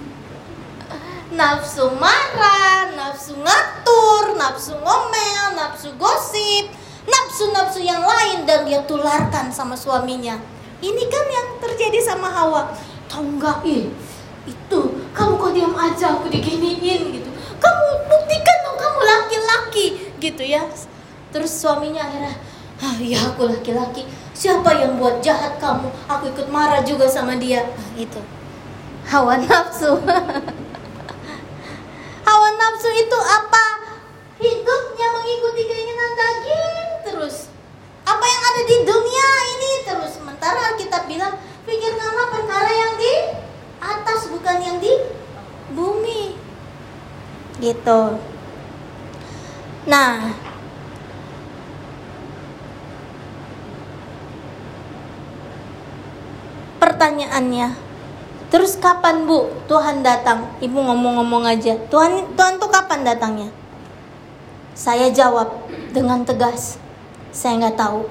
[1.34, 6.70] nafsu marah, nafsu ngatur, nafsu ngomel, nafsu gosip,
[7.04, 10.38] nafsu-nafsu yang lain dan dia tularkan sama suaminya.
[10.80, 12.72] Ini kan yang terjadi sama Hawa.
[13.10, 13.66] Tahu nggak?
[13.66, 13.90] Ih,
[14.48, 14.80] itu
[15.12, 17.30] kamu kok diam aja aku diginiin gitu.
[17.58, 19.86] Kamu buktikan dong kamu laki-laki
[20.18, 20.64] gitu ya
[21.34, 22.30] terus suaminya akhirnya
[22.78, 27.66] ah ya aku laki-laki siapa yang buat jahat kamu aku ikut marah juga sama dia
[27.66, 28.22] nah, itu
[29.10, 29.98] hawa nafsu
[32.24, 33.66] hawa nafsu itu apa?
[34.40, 37.36] Hidupnya mengikuti keinginan daging terus.
[38.04, 40.12] Apa yang ada di dunia ini terus.
[40.18, 41.36] Sementara kita bilang
[41.68, 43.12] pikirkanlah perkara yang di
[43.80, 44.92] atas bukan yang di
[45.72, 46.36] bumi.
[47.60, 48.00] Gitu.
[49.84, 50.32] Nah,
[56.80, 57.83] pertanyaannya,
[58.48, 60.48] terus kapan Bu Tuhan datang?
[60.60, 61.76] Ibu ngomong-ngomong aja.
[61.88, 63.50] Tuhan Tuhan tuh kapan datangnya?
[64.74, 66.82] Saya jawab dengan tegas,
[67.30, 68.10] saya nggak tahu.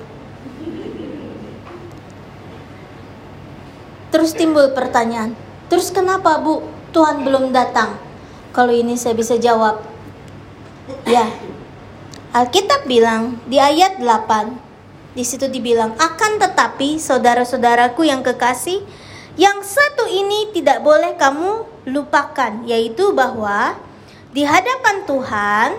[4.13, 5.33] Terus timbul pertanyaan,
[5.67, 7.97] terus kenapa Bu Tuhan belum datang?
[8.53, 9.81] Kalau ini saya bisa jawab,
[11.09, 11.25] ya
[12.33, 18.81] Alkitab bilang di ayat 8 di situ dibilang akan tetapi saudara-saudaraku yang kekasih
[19.33, 23.73] yang satu ini tidak boleh kamu lupakan yaitu bahwa
[24.29, 25.69] di hadapan Tuhan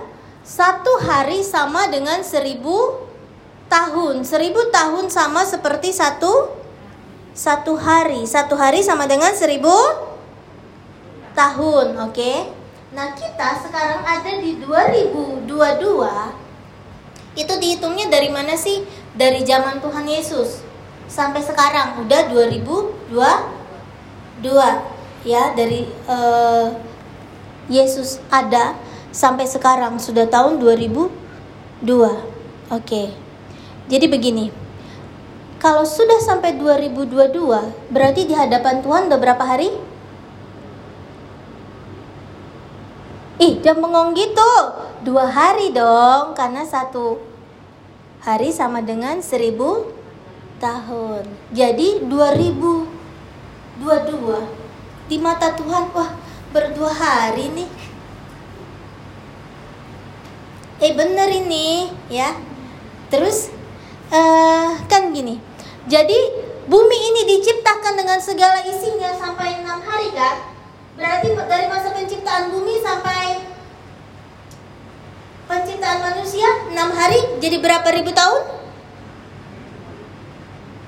[0.43, 3.07] satu hari sama dengan seribu
[3.71, 6.51] tahun seribu tahun sama seperti satu
[7.35, 9.75] satu hari satu hari sama dengan seribu
[11.39, 12.51] tahun oke okay?
[12.91, 16.45] nah kita sekarang ada di 2022
[17.35, 18.87] itu dihitungnya dari mana sih?
[19.15, 20.64] Dari zaman Tuhan Yesus
[21.09, 23.25] sampai sekarang udah 2022
[25.25, 26.69] ya dari uh,
[27.69, 28.77] Yesus ada
[29.15, 31.09] sampai sekarang sudah tahun 2002.
[32.75, 33.03] Oke.
[33.89, 34.51] Jadi begini.
[35.65, 39.73] Kalau sudah sampai 2022, berarti di hadapan Tuhan beberapa hari?
[43.41, 44.53] Ih, jangan bengong gitu.
[45.09, 47.17] Dua hari dong, karena satu
[48.21, 49.89] hari sama dengan seribu
[50.65, 51.29] tahun.
[51.53, 53.85] Jadi 2022
[55.13, 56.17] di mata Tuhan, wah
[56.57, 57.69] berdua hari nih.
[60.81, 62.33] Eh bener ini ya.
[63.13, 63.53] Terus
[64.09, 65.37] uh, kan gini.
[65.85, 66.17] Jadi
[66.65, 70.49] bumi ini diciptakan dengan segala isinya sampai enam hari kan?
[70.97, 73.45] Berarti dari masa penciptaan bumi sampai
[75.45, 78.64] penciptaan manusia enam hari jadi berapa ribu tahun?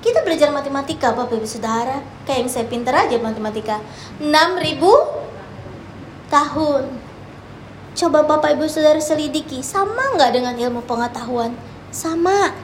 [0.07, 1.99] Kita belajar matematika Bapak Ibu Saudara.
[2.23, 3.83] Kayak yang saya pintar aja matematika.
[4.63, 4.95] Ribu
[6.31, 6.87] tahun.
[7.91, 11.51] Coba Bapak Ibu Saudara selidiki Sama nggak dengan ilmu pengetahuan?
[11.91, 12.55] Sama.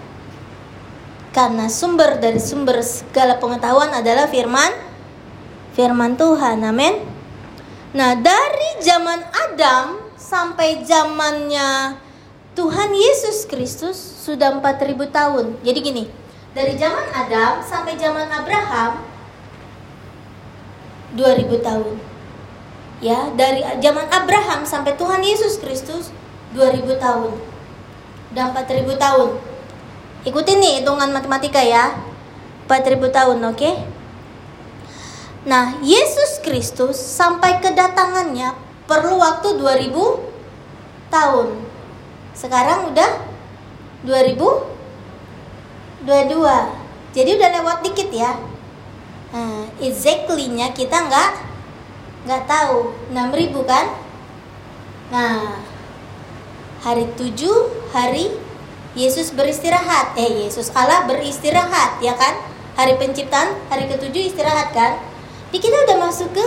[1.36, 4.72] Karena sumber dari sumber segala pengetahuan adalah firman
[5.76, 6.96] Firman Tuhan, amin.
[7.92, 12.00] Nah dari zaman Adam sampai zamannya
[12.56, 15.46] Tuhan Yesus Kristus sudah 4000 tahun.
[15.66, 16.23] Jadi gini,
[16.54, 19.02] dari zaman Adam sampai zaman Abraham
[21.18, 21.98] 2000 tahun.
[23.04, 26.14] Ya, dari zaman Abraham sampai Tuhan Yesus Kristus
[26.56, 27.36] 2000 tahun.
[28.34, 29.30] Dan 4000 tahun.
[30.24, 31.94] Ikutin nih hitungan matematika ya.
[32.70, 33.60] 4000 tahun, oke?
[33.60, 33.76] Okay?
[35.44, 38.56] Nah, Yesus Kristus sampai kedatangannya
[38.88, 41.48] perlu waktu 2000 tahun.
[42.32, 43.12] Sekarang udah
[44.08, 44.73] 2000
[46.04, 46.72] dua-dua.
[47.14, 48.36] Jadi udah lewat dikit ya.
[49.34, 51.32] Nah, exactly-nya kita nggak
[52.28, 52.96] nggak tahu.
[53.12, 53.86] 6000 kan?
[55.12, 55.62] Nah
[56.84, 58.34] hari tujuh hari
[58.94, 60.14] Yesus beristirahat.
[60.20, 62.40] Eh Yesus Allah beristirahat ya kan?
[62.74, 64.98] Hari penciptaan hari ketujuh istirahat kan?
[65.54, 66.46] Di kita udah masuk ke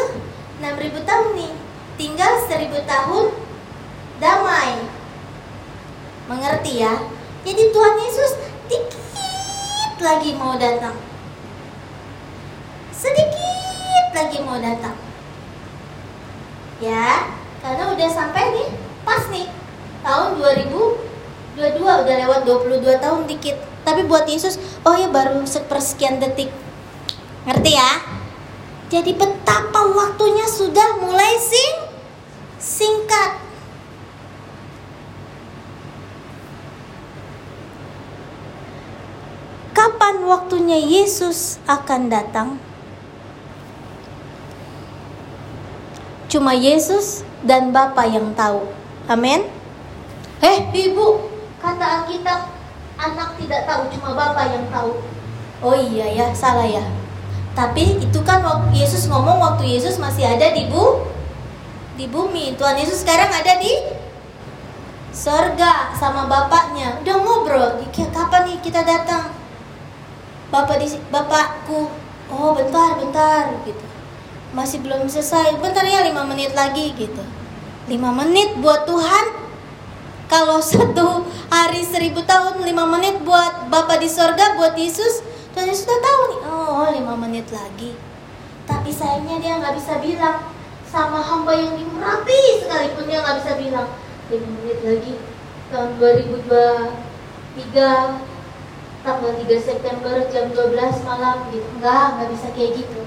[0.59, 1.53] 6000 tahun nih.
[1.97, 3.25] Tinggal 1000 tahun
[4.19, 4.83] damai.
[6.27, 6.95] Mengerti ya?
[7.47, 8.31] Jadi Tuhan Yesus
[8.66, 9.06] dikit
[10.01, 10.97] lagi mau datang.
[12.93, 14.97] Sedikit lagi mau datang.
[16.81, 17.33] Ya,
[17.65, 18.69] karena udah sampai nih,
[19.05, 19.49] pas nih.
[20.05, 23.57] Tahun 2022 udah lewat 22 tahun dikit.
[23.87, 26.53] Tapi buat Yesus, oh ya baru sepersekian detik.
[27.49, 27.93] Ngerti ya?
[28.87, 31.75] Jadi betapa waktunya sudah mulai sing
[32.59, 33.46] singkat.
[39.87, 42.59] Kapan waktunya Yesus akan datang?
[46.27, 48.66] Cuma Yesus dan Bapa yang tahu.
[49.07, 49.46] Amin.
[50.42, 51.31] Eh, Ibu,
[51.62, 52.51] kata Alkitab,
[52.99, 54.99] anak tidak tahu, cuma Bapa yang tahu.
[55.62, 56.83] Oh iya ya, salah ya.
[57.55, 61.07] Tapi itu kan waktu Yesus ngomong waktu Yesus masih ada di bu
[61.94, 62.59] di bumi.
[62.59, 63.70] Tuhan Yesus sekarang ada di
[65.14, 66.99] sorga sama bapaknya.
[67.07, 69.36] Udah ngobrol, kapan nih kita datang?
[70.51, 71.91] Bapak di bapakku
[72.31, 73.87] oh bentar bentar gitu.
[74.55, 75.59] Masih belum selesai.
[75.61, 77.23] Bentar ya lima menit lagi gitu.
[77.87, 79.27] Lima menit buat Tuhan?
[80.27, 85.23] Kalau satu hari seribu tahun lima menit buat bapak di sorga buat Yesus
[85.55, 86.41] Tuhan Yesus sudah tahu nih.
[86.51, 87.95] Oh lima menit lagi.
[88.67, 90.51] Tapi sayangnya dia nggak bisa bilang
[90.91, 93.87] sama hamba yang dimurapi sekalipun dia nggak bisa bilang.
[94.27, 95.15] Lima menit lagi
[95.71, 98.36] tahun 2023
[99.07, 101.69] tanggal 3 September jam 12 malam gitu.
[101.79, 103.01] Enggak nggak bisa kayak gitu.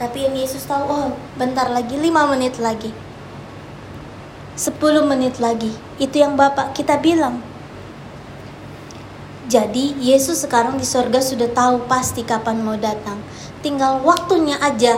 [0.00, 2.96] Tapi yang Yesus tahu oh bentar lagi 5 menit lagi.
[4.56, 4.72] 10
[5.04, 5.76] menit lagi.
[6.00, 7.44] Itu yang Bapak kita bilang.
[9.52, 13.20] Jadi Yesus sekarang di sorga sudah tahu pasti kapan mau datang.
[13.60, 14.96] Tinggal waktunya aja.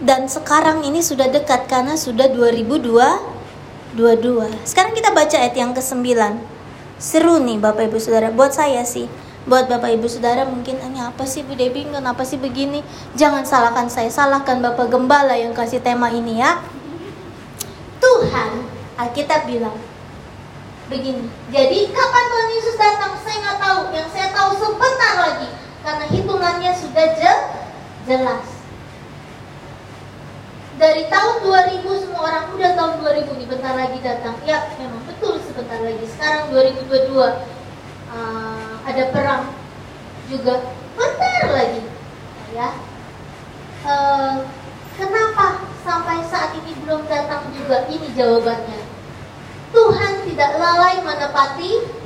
[0.00, 3.92] Dan sekarang ini sudah dekat karena sudah 2022
[4.66, 6.10] sekarang kita baca ayat yang ke-9
[6.96, 8.34] seru nih Bapak Ibu Saudara.
[8.34, 9.06] Buat saya sih
[9.42, 11.90] buat Bapak Ibu Saudara mungkin hanya apa sih Bu Debbie?
[11.90, 12.86] Kenapa sih begini?
[13.18, 16.62] Jangan salahkan saya salahkan Bapak Gembala yang kasih tema ini ya.
[17.98, 18.66] Tuhan
[18.98, 19.74] Alkitab bilang
[20.90, 23.12] begini jadi kapan Tuhan Yesus datang?
[23.22, 23.80] Saya nggak tahu.
[23.94, 25.48] Yang saya tahu sebentar lagi
[25.82, 27.32] karena hitungannya sudah je
[28.06, 28.46] jelas.
[30.78, 34.34] Dari tahun 2000 semua orang udah tahun 2000 nih bentar lagi datang.
[34.46, 36.02] Ya memang betul sebentar lagi.
[36.10, 37.14] Sekarang 2022
[38.10, 38.41] uh,
[38.82, 39.44] ada perang
[40.26, 40.54] juga
[40.98, 41.82] bentar lagi
[42.52, 42.68] ya
[43.86, 43.94] e,
[44.98, 48.80] kenapa sampai saat ini belum datang juga ini jawabannya
[49.72, 52.02] Tuhan tidak lalai menepati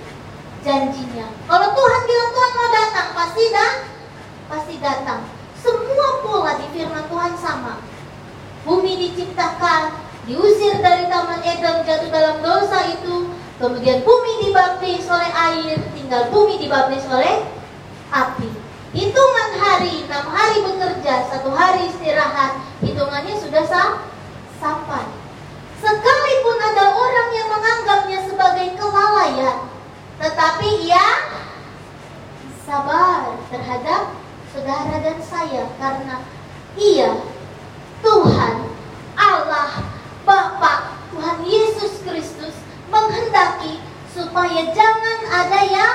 [0.67, 1.27] janjinya.
[1.47, 3.73] Kalau Tuhan bilang Tuhan mau datang, pasti dah,
[4.51, 5.21] pasti datang.
[5.63, 7.83] Semua pola di firman Tuhan sama.
[8.67, 9.95] Bumi diciptakan,
[10.27, 16.61] diusir dari Taman Eden jatuh dalam dosa itu, kemudian bumi dibaptis oleh air, tinggal bumi
[16.61, 17.45] dibaptis oleh
[18.13, 18.49] api.
[18.97, 24.01] Hitungan hari, enam hari bekerja, satu hari istirahat, hitungannya sudah sah,
[24.57, 25.05] sampai.
[25.77, 29.69] Sekalipun ada orang yang menganggapnya sebagai kelalaian,
[30.17, 31.07] tetapi ia
[32.65, 34.17] sabar terhadap
[34.51, 36.25] saudara dan saya karena
[36.75, 37.13] ia
[38.01, 38.55] Tuhan
[39.15, 39.87] Allah
[40.27, 42.57] Bapa Tuhan Yesus Kristus
[42.91, 45.95] menghendaki supaya jangan ada yang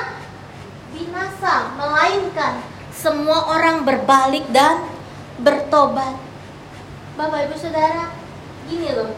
[0.92, 2.62] binasa melainkan
[2.94, 4.86] semua orang berbalik dan
[5.42, 6.14] bertobat.
[7.18, 8.14] Bapak Ibu Saudara,
[8.70, 9.18] gini loh.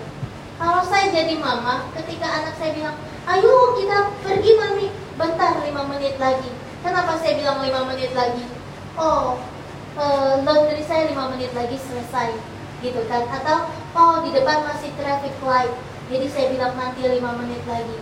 [0.55, 2.95] Kalau saya jadi mama, ketika anak saya bilang,
[3.27, 4.87] ayo kita pergi mami,
[5.19, 6.47] bentar lima menit lagi.
[6.79, 8.47] Kenapa saya bilang lima menit lagi?
[8.95, 9.41] Oh,
[9.97, 12.37] uh, laundry saya lima menit lagi selesai,
[12.79, 13.27] gitu kan?
[13.27, 13.67] Atau
[13.97, 15.73] oh di depan masih traffic light,
[16.13, 17.97] jadi saya bilang nanti lima menit lagi.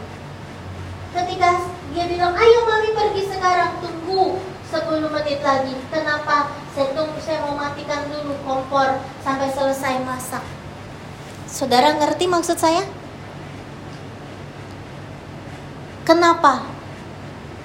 [1.16, 1.64] Ketika
[1.96, 4.36] dia bilang, ayo mami pergi sekarang, tunggu
[4.68, 5.76] 10 menit lagi.
[5.88, 6.52] Kenapa?
[6.76, 10.44] Saya tunggu, saya mau matikan dulu kompor sampai selesai masak.
[11.48, 12.84] Saudara ngerti maksud saya?
[16.08, 16.68] Kenapa?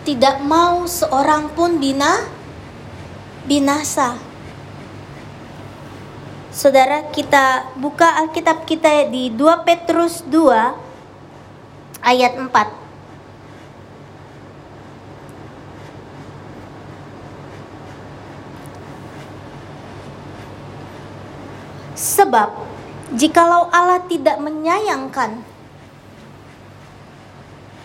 [0.07, 2.23] Tidak mau seorang pun bina
[3.51, 4.26] binasa.
[6.57, 10.57] Saudara, kita buka Alkitab kita di 2 Petrus 2
[12.01, 12.49] ayat 4.
[21.93, 22.49] Sebab
[23.21, 25.45] jikalau Allah tidak menyayangkan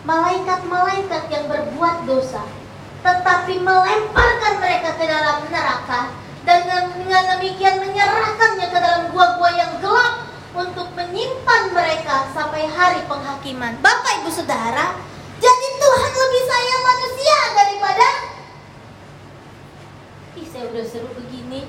[0.08, 2.40] malaikat-malaikat yang berbuat dosa,
[3.04, 10.26] tetapi melemparkan mereka ke dalam neraka dan dengan demikian menyerahkannya ke dalam gua-gua yang gelap
[10.52, 13.78] untuk menyimpan mereka sampai hari penghakiman.
[13.80, 14.98] Bapak Ibu Saudara,
[15.38, 18.06] jadi Tuhan lebih sayang manusia daripada
[20.32, 21.68] Ih, saya udah seru begini.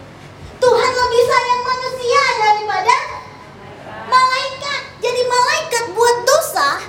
[0.64, 2.96] Tuhan lebih sayang manusia daripada
[4.08, 4.82] malaikat.
[5.04, 6.80] Jadi malaikat buat dosa,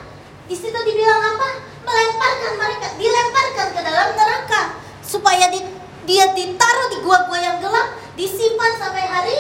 [0.46, 1.50] di situ dibilang apa?
[1.82, 5.66] Melemparkan mereka, dilemparkan ke dalam neraka supaya di,
[6.06, 9.38] dia ditaruh di gua-gua yang gelap, disimpan sampai hari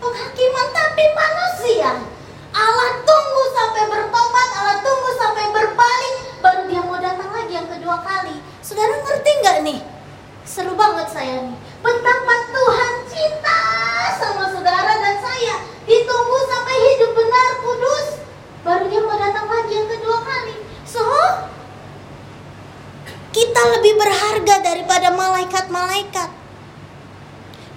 [0.00, 0.66] penghakiman.
[0.72, 1.92] Tapi manusia,
[2.56, 8.00] Allah tunggu sampai bertobat, Allah tunggu sampai berbalik, baru dia mau datang lagi yang kedua
[8.00, 8.40] kali.
[8.64, 9.80] Saudara ngerti nggak nih?
[10.50, 11.58] Seru banget saya nih.
[11.80, 13.60] Betapa Tuhan cinta
[14.20, 15.56] sama saudara dan saya.
[15.88, 18.08] Ditunggu sampai hidup benar, kudus.
[18.66, 20.54] Baru dia mau datang lagi yang kedua kali.
[20.84, 21.06] So,
[23.32, 26.30] kita lebih berharga daripada malaikat-malaikat.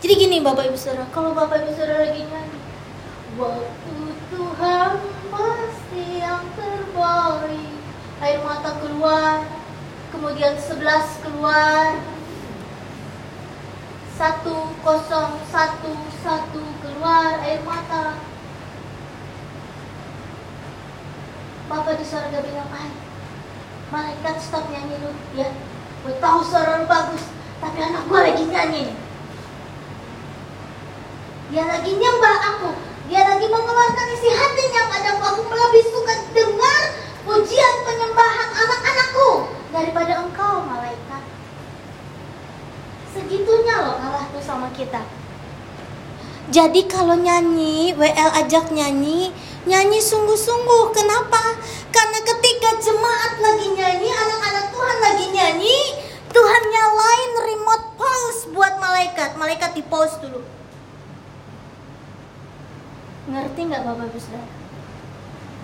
[0.04, 2.60] Jadi gini Bapak Ibu Saudara, kalau Bapak Ibu Saudara lagi nyanyi,
[3.40, 3.98] waktu
[4.34, 4.92] Tuhan
[5.32, 7.72] pasti yang terbaik.
[8.24, 9.44] Air mata keluar,
[10.12, 12.00] kemudian sebelas keluar,
[14.14, 15.90] satu kosong satu
[16.22, 18.14] satu keluar air mata
[21.66, 22.94] Bapak di surga bilang ay
[23.90, 25.50] malaikat stop nyanyi lu ya
[26.06, 27.26] gue tahu suara lu bagus
[27.58, 28.86] tapi anak gue lagi nyanyi
[31.50, 32.70] dia lagi nyembah aku
[33.10, 36.84] dia lagi mengeluarkan isi hatinya padaku aku lebih suka dengar
[37.26, 39.30] pujian penyembahan anak-anakku
[39.74, 41.24] daripada engkau malaikat
[43.14, 45.06] Segitunya loh Allah tuh sama kita.
[46.64, 49.36] Jadi kalau nyanyi, WL ajak nyanyi,
[49.68, 50.96] nyanyi sungguh-sungguh.
[50.96, 51.60] Kenapa?
[51.92, 55.80] Karena ketika jemaat lagi nyanyi, anak-anak Tuhan lagi nyanyi,
[56.32, 59.36] Tuhan nyalain remote pause buat malaikat.
[59.36, 60.40] Malaikat di pause dulu.
[63.28, 64.48] Ngerti nggak Bapak Ibu Saudara?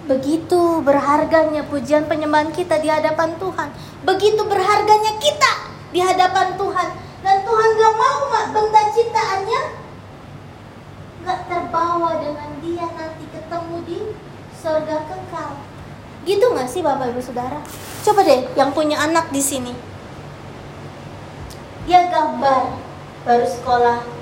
[0.03, 3.71] Begitu berharganya pujian penyembahan kita di hadapan Tuhan.
[4.03, 5.51] Begitu berharganya kita
[5.95, 6.87] di hadapan Tuhan
[7.23, 9.79] dan Tuhan gak mau mak benda ciptaannya
[11.25, 13.99] gak terbawa dengan dia nanti ketemu di
[14.55, 15.51] surga kekal.
[16.27, 17.59] Gitu gak sih Bapak Ibu Saudara?
[18.05, 19.73] Coba deh yang punya anak di sini.
[21.89, 22.89] Dia gambar
[23.25, 24.19] baru sekolah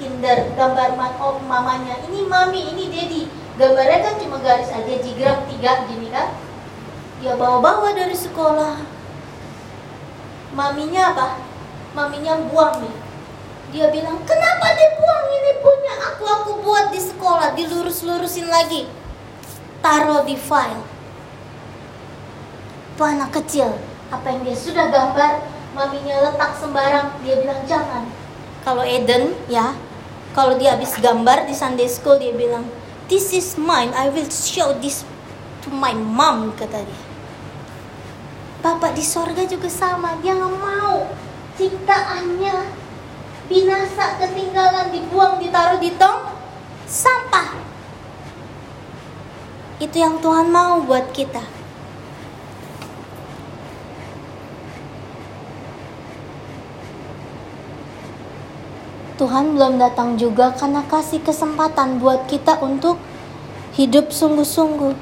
[0.00, 3.22] kinder gambar oh, mamanya ini mami ini dedi
[3.60, 6.32] gambarnya kan cuma garis aja jigram tiga gini kan
[7.20, 8.80] dia bawa-bawa dari sekolah
[10.56, 11.28] maminya apa
[11.92, 12.96] maminya buang nih
[13.70, 18.90] dia bilang kenapa dibuang ini punya aku aku buat di sekolah dilurus-lurusin lagi.
[19.78, 20.82] Taruh di file.
[22.94, 23.78] Itu anak kecil.
[24.10, 25.40] Apa yang dia sudah gambar
[25.70, 28.04] maminya letak sembarang dia bilang jangan.
[28.66, 29.78] Kalau Eden ya
[30.34, 32.66] kalau dia habis gambar di Sunday School dia bilang
[33.06, 35.06] this is mine I will show this
[35.62, 37.02] to my mom kata dia.
[38.60, 41.06] Bapak di sorga juga sama dia nggak mau.
[41.54, 42.89] Ciptaannya
[43.50, 46.30] binasa ketinggalan dibuang ditaruh di tong
[46.86, 47.58] sampah
[49.82, 51.42] itu yang Tuhan mau buat kita
[59.20, 62.96] Tuhan belum datang juga karena kasih kesempatan buat kita untuk
[63.76, 64.96] hidup sungguh-sungguh.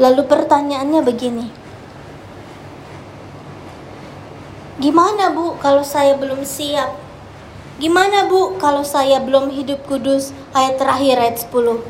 [0.00, 1.46] Lalu pertanyaannya begini.
[4.80, 7.05] Gimana Bu kalau saya belum siap?
[7.76, 10.32] Gimana Bu kalau saya belum hidup kudus?
[10.56, 11.84] Ayat terakhir ayat 10.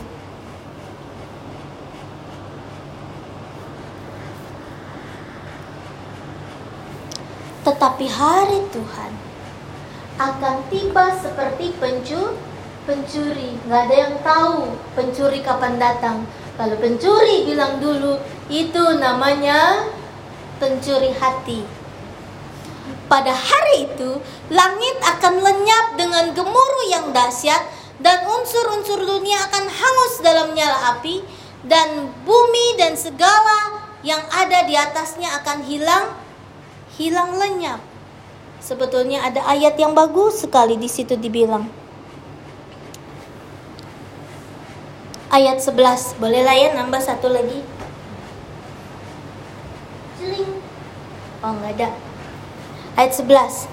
[7.63, 9.13] Tetapi hari Tuhan
[10.19, 12.35] akan tiba seperti pencuri
[12.87, 16.23] pencuri nggak ada yang tahu pencuri kapan datang
[16.55, 18.17] kalau pencuri bilang dulu
[18.47, 19.91] itu namanya
[20.63, 21.67] pencuri hati
[23.07, 24.19] pada hari itu
[24.51, 27.63] langit akan lenyap dengan gemuruh yang dahsyat
[28.03, 31.25] dan unsur-unsur dunia akan hangus dalam nyala api
[31.67, 36.15] dan bumi dan segala yang ada di atasnya akan hilang
[36.95, 37.83] hilang lenyap
[38.67, 41.71] Sebetulnya ada ayat yang bagus sekali di situ dibilang.
[45.31, 47.63] Ayat 11, boleh lah ya nambah satu lagi.
[51.47, 51.89] Oh enggak ada.
[52.97, 53.69] Ayat 11.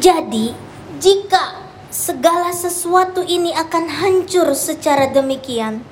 [0.00, 0.56] Jadi,
[0.96, 1.60] jika
[1.92, 5.84] segala sesuatu ini akan hancur secara demikian,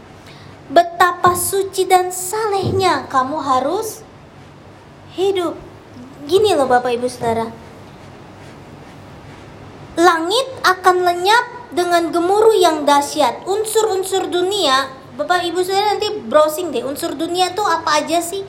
[0.72, 4.00] betapa suci dan salehnya kamu harus
[5.12, 5.52] hidup.
[6.24, 7.52] Gini loh Bapak Ibu Saudara.
[10.00, 13.44] Langit akan lenyap dengan gemuruh yang dahsyat.
[13.44, 14.88] Unsur-unsur dunia,
[15.20, 16.86] Bapak Ibu Saudara nanti browsing deh.
[16.86, 18.46] Unsur dunia tuh apa aja sih?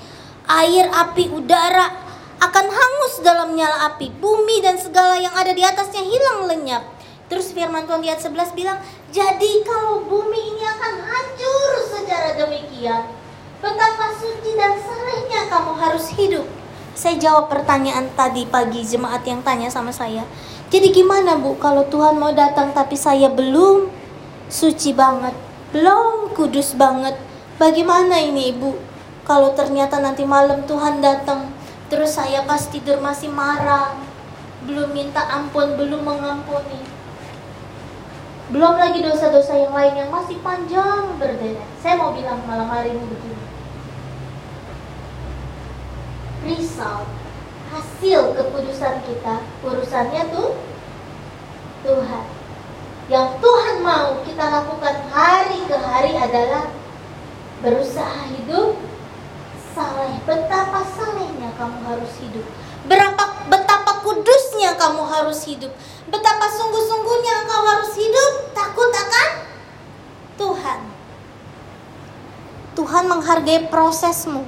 [0.50, 1.94] Air, api, udara
[2.42, 4.10] akan hangus dalam nyala api.
[4.18, 6.90] Bumi dan segala yang ada di atasnya hilang lenyap.
[7.30, 8.82] Terus firman Tuhan di ayat 11 bilang,
[9.14, 13.06] "Jadi kalau bumi ini akan hancur secara demikian,
[13.62, 16.50] betapa suci dan salehnya kamu harus hidup."
[16.98, 20.26] Saya jawab pertanyaan tadi pagi jemaat yang tanya sama saya.
[20.74, 23.88] Jadi gimana Bu kalau Tuhan mau datang tapi saya belum
[24.50, 25.38] suci banget,
[25.70, 27.14] belum kudus banget.
[27.62, 28.89] Bagaimana ini Ibu?
[29.30, 31.54] Kalau ternyata nanti malam Tuhan datang,
[31.86, 33.94] terus saya pas tidur masih marah,
[34.66, 36.82] belum minta ampun, belum mengampuni.
[38.50, 41.70] Belum lagi dosa-dosa yang lain yang masih panjang berderet.
[41.78, 43.40] Saya mau bilang malam hari ini begini
[46.46, 47.08] result
[47.70, 50.56] hasil keputusan kita urusannya tuh
[51.84, 52.26] Tuhan
[53.10, 56.72] yang Tuhan mau kita lakukan hari ke hari adalah
[57.60, 58.78] berusaha hidup
[60.30, 62.46] betapa salehnya kamu harus hidup.
[62.86, 65.74] Berapa betapa kudusnya kamu harus hidup.
[66.14, 69.30] Betapa sungguh-sungguhnya engkau harus hidup takut akan
[70.38, 70.80] Tuhan.
[72.78, 74.46] Tuhan menghargai prosesmu.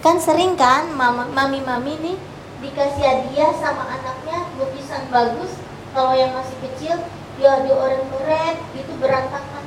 [0.00, 2.16] Kan sering kan mami-mami nih
[2.64, 5.58] dikasih hadiah sama anaknya lukisan bagus.
[5.90, 6.96] Kalau yang masih kecil
[7.36, 9.64] dia ada orang coret itu berantakan.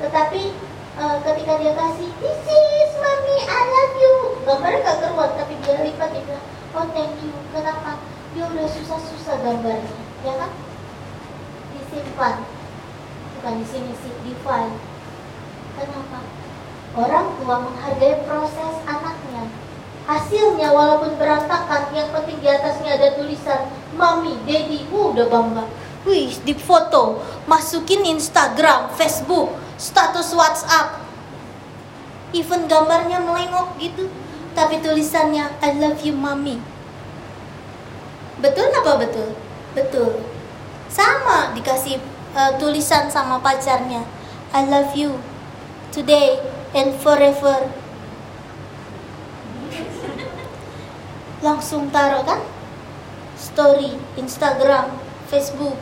[0.00, 0.69] Tetapi
[1.00, 4.14] e, ketika dia kasih this is mami I love you.
[4.44, 6.46] Gambarnya gak keruan tapi dia lipat dia bilang
[6.76, 7.32] oh thank you.
[7.56, 7.96] Kenapa?
[8.36, 9.96] Dia udah susah-susah gambarnya
[10.28, 10.52] ya kan?
[11.72, 12.44] Disimpan.
[13.40, 14.76] Bukan di sini sih di file.
[15.80, 16.20] Kenapa?
[16.90, 19.48] Orang tua menghargai proses anaknya.
[20.10, 25.64] Hasilnya walaupun berantakan, yang penting di atasnya ada tulisan Mami, Daddy, uh, udah bangga.
[26.08, 31.04] Wih, di foto, masukin Instagram, Facebook, status WhatsApp.
[32.32, 34.08] Even gambarnya melengok gitu,
[34.56, 36.56] tapi tulisannya I love you mami.
[38.40, 39.36] Betul apa betul?
[39.76, 40.24] Betul.
[40.88, 42.00] Sama dikasih
[42.32, 44.06] uh, tulisan sama pacarnya.
[44.56, 45.20] I love you
[45.92, 46.40] today
[46.72, 47.70] and forever
[51.40, 52.40] langsung taruh kan
[53.34, 54.92] story Instagram
[55.32, 55.74] Facebook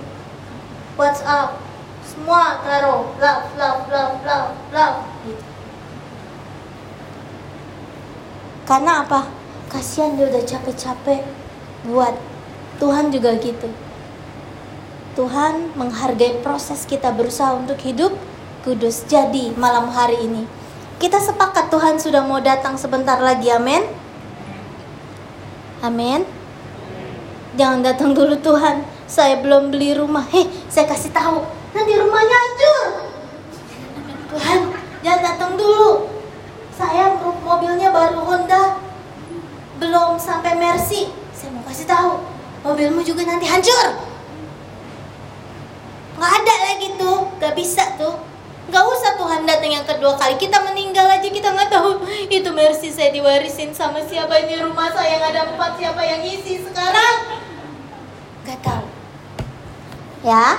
[0.99, 1.62] WhatsApp
[2.03, 3.14] semua taruh.
[3.16, 5.49] Love love love love love gitu
[8.68, 9.24] karena apa?
[9.72, 11.24] Kasihan dia udah capek-capek
[11.88, 12.12] buat
[12.76, 13.72] Tuhan juga gitu.
[15.16, 18.12] Tuhan menghargai proses kita berusaha untuk hidup
[18.68, 20.44] kudus jadi malam hari ini.
[21.01, 23.88] Kita sepakat Tuhan sudah mau datang sebentar lagi, amin.
[25.80, 26.28] Amin.
[27.57, 28.84] Jangan datang dulu Tuhan.
[29.09, 30.28] Saya belum beli rumah.
[30.28, 31.40] Hei, saya kasih tahu.
[31.72, 32.84] Nanti rumahnya hancur.
[34.28, 34.61] Tuhan,
[35.00, 36.12] jangan datang dulu.
[36.76, 38.76] Saya mobilnya baru Honda.
[39.80, 41.09] Belum sampai Mercy.
[41.32, 42.20] Saya mau kasih tahu.
[42.68, 43.96] Mobilmu juga nanti hancur.
[46.20, 47.32] Nggak ada lagi tuh.
[47.40, 48.20] Gak bisa tuh.
[48.68, 52.04] Gak usah Tuhan datang yang kedua kali Kita meninggal aja kita nggak tahu
[52.36, 56.61] Itu mercy saya diwarisin sama siapa ini rumah saya yang ada empat Siapa yang isi
[56.61, 57.40] sekarang
[58.44, 58.97] Gak tahu
[60.22, 60.58] Ya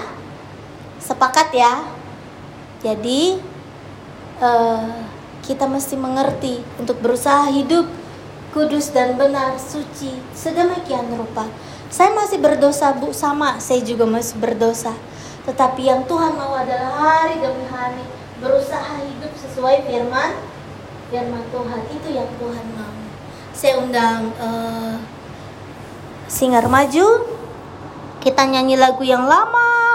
[1.00, 1.84] Sepakat ya
[2.84, 3.40] Jadi
[4.40, 5.04] uh,
[5.44, 7.88] Kita mesti mengerti Untuk berusaha hidup
[8.50, 11.46] Kudus dan benar, suci Sedemikian rupa
[11.92, 14.94] Saya masih berdosa bu Sama saya juga masih berdosa
[15.40, 18.06] tetapi yang Tuhan mau adalah hari demi hari
[18.38, 20.38] berusaha hidup sesuai firman
[21.10, 21.82] firman Tuhan.
[21.90, 22.94] Itu yang Tuhan mau.
[23.52, 24.96] Saya undang uh,
[26.30, 27.39] singer maju
[28.20, 29.79] kita nyanyi lagu yang lama.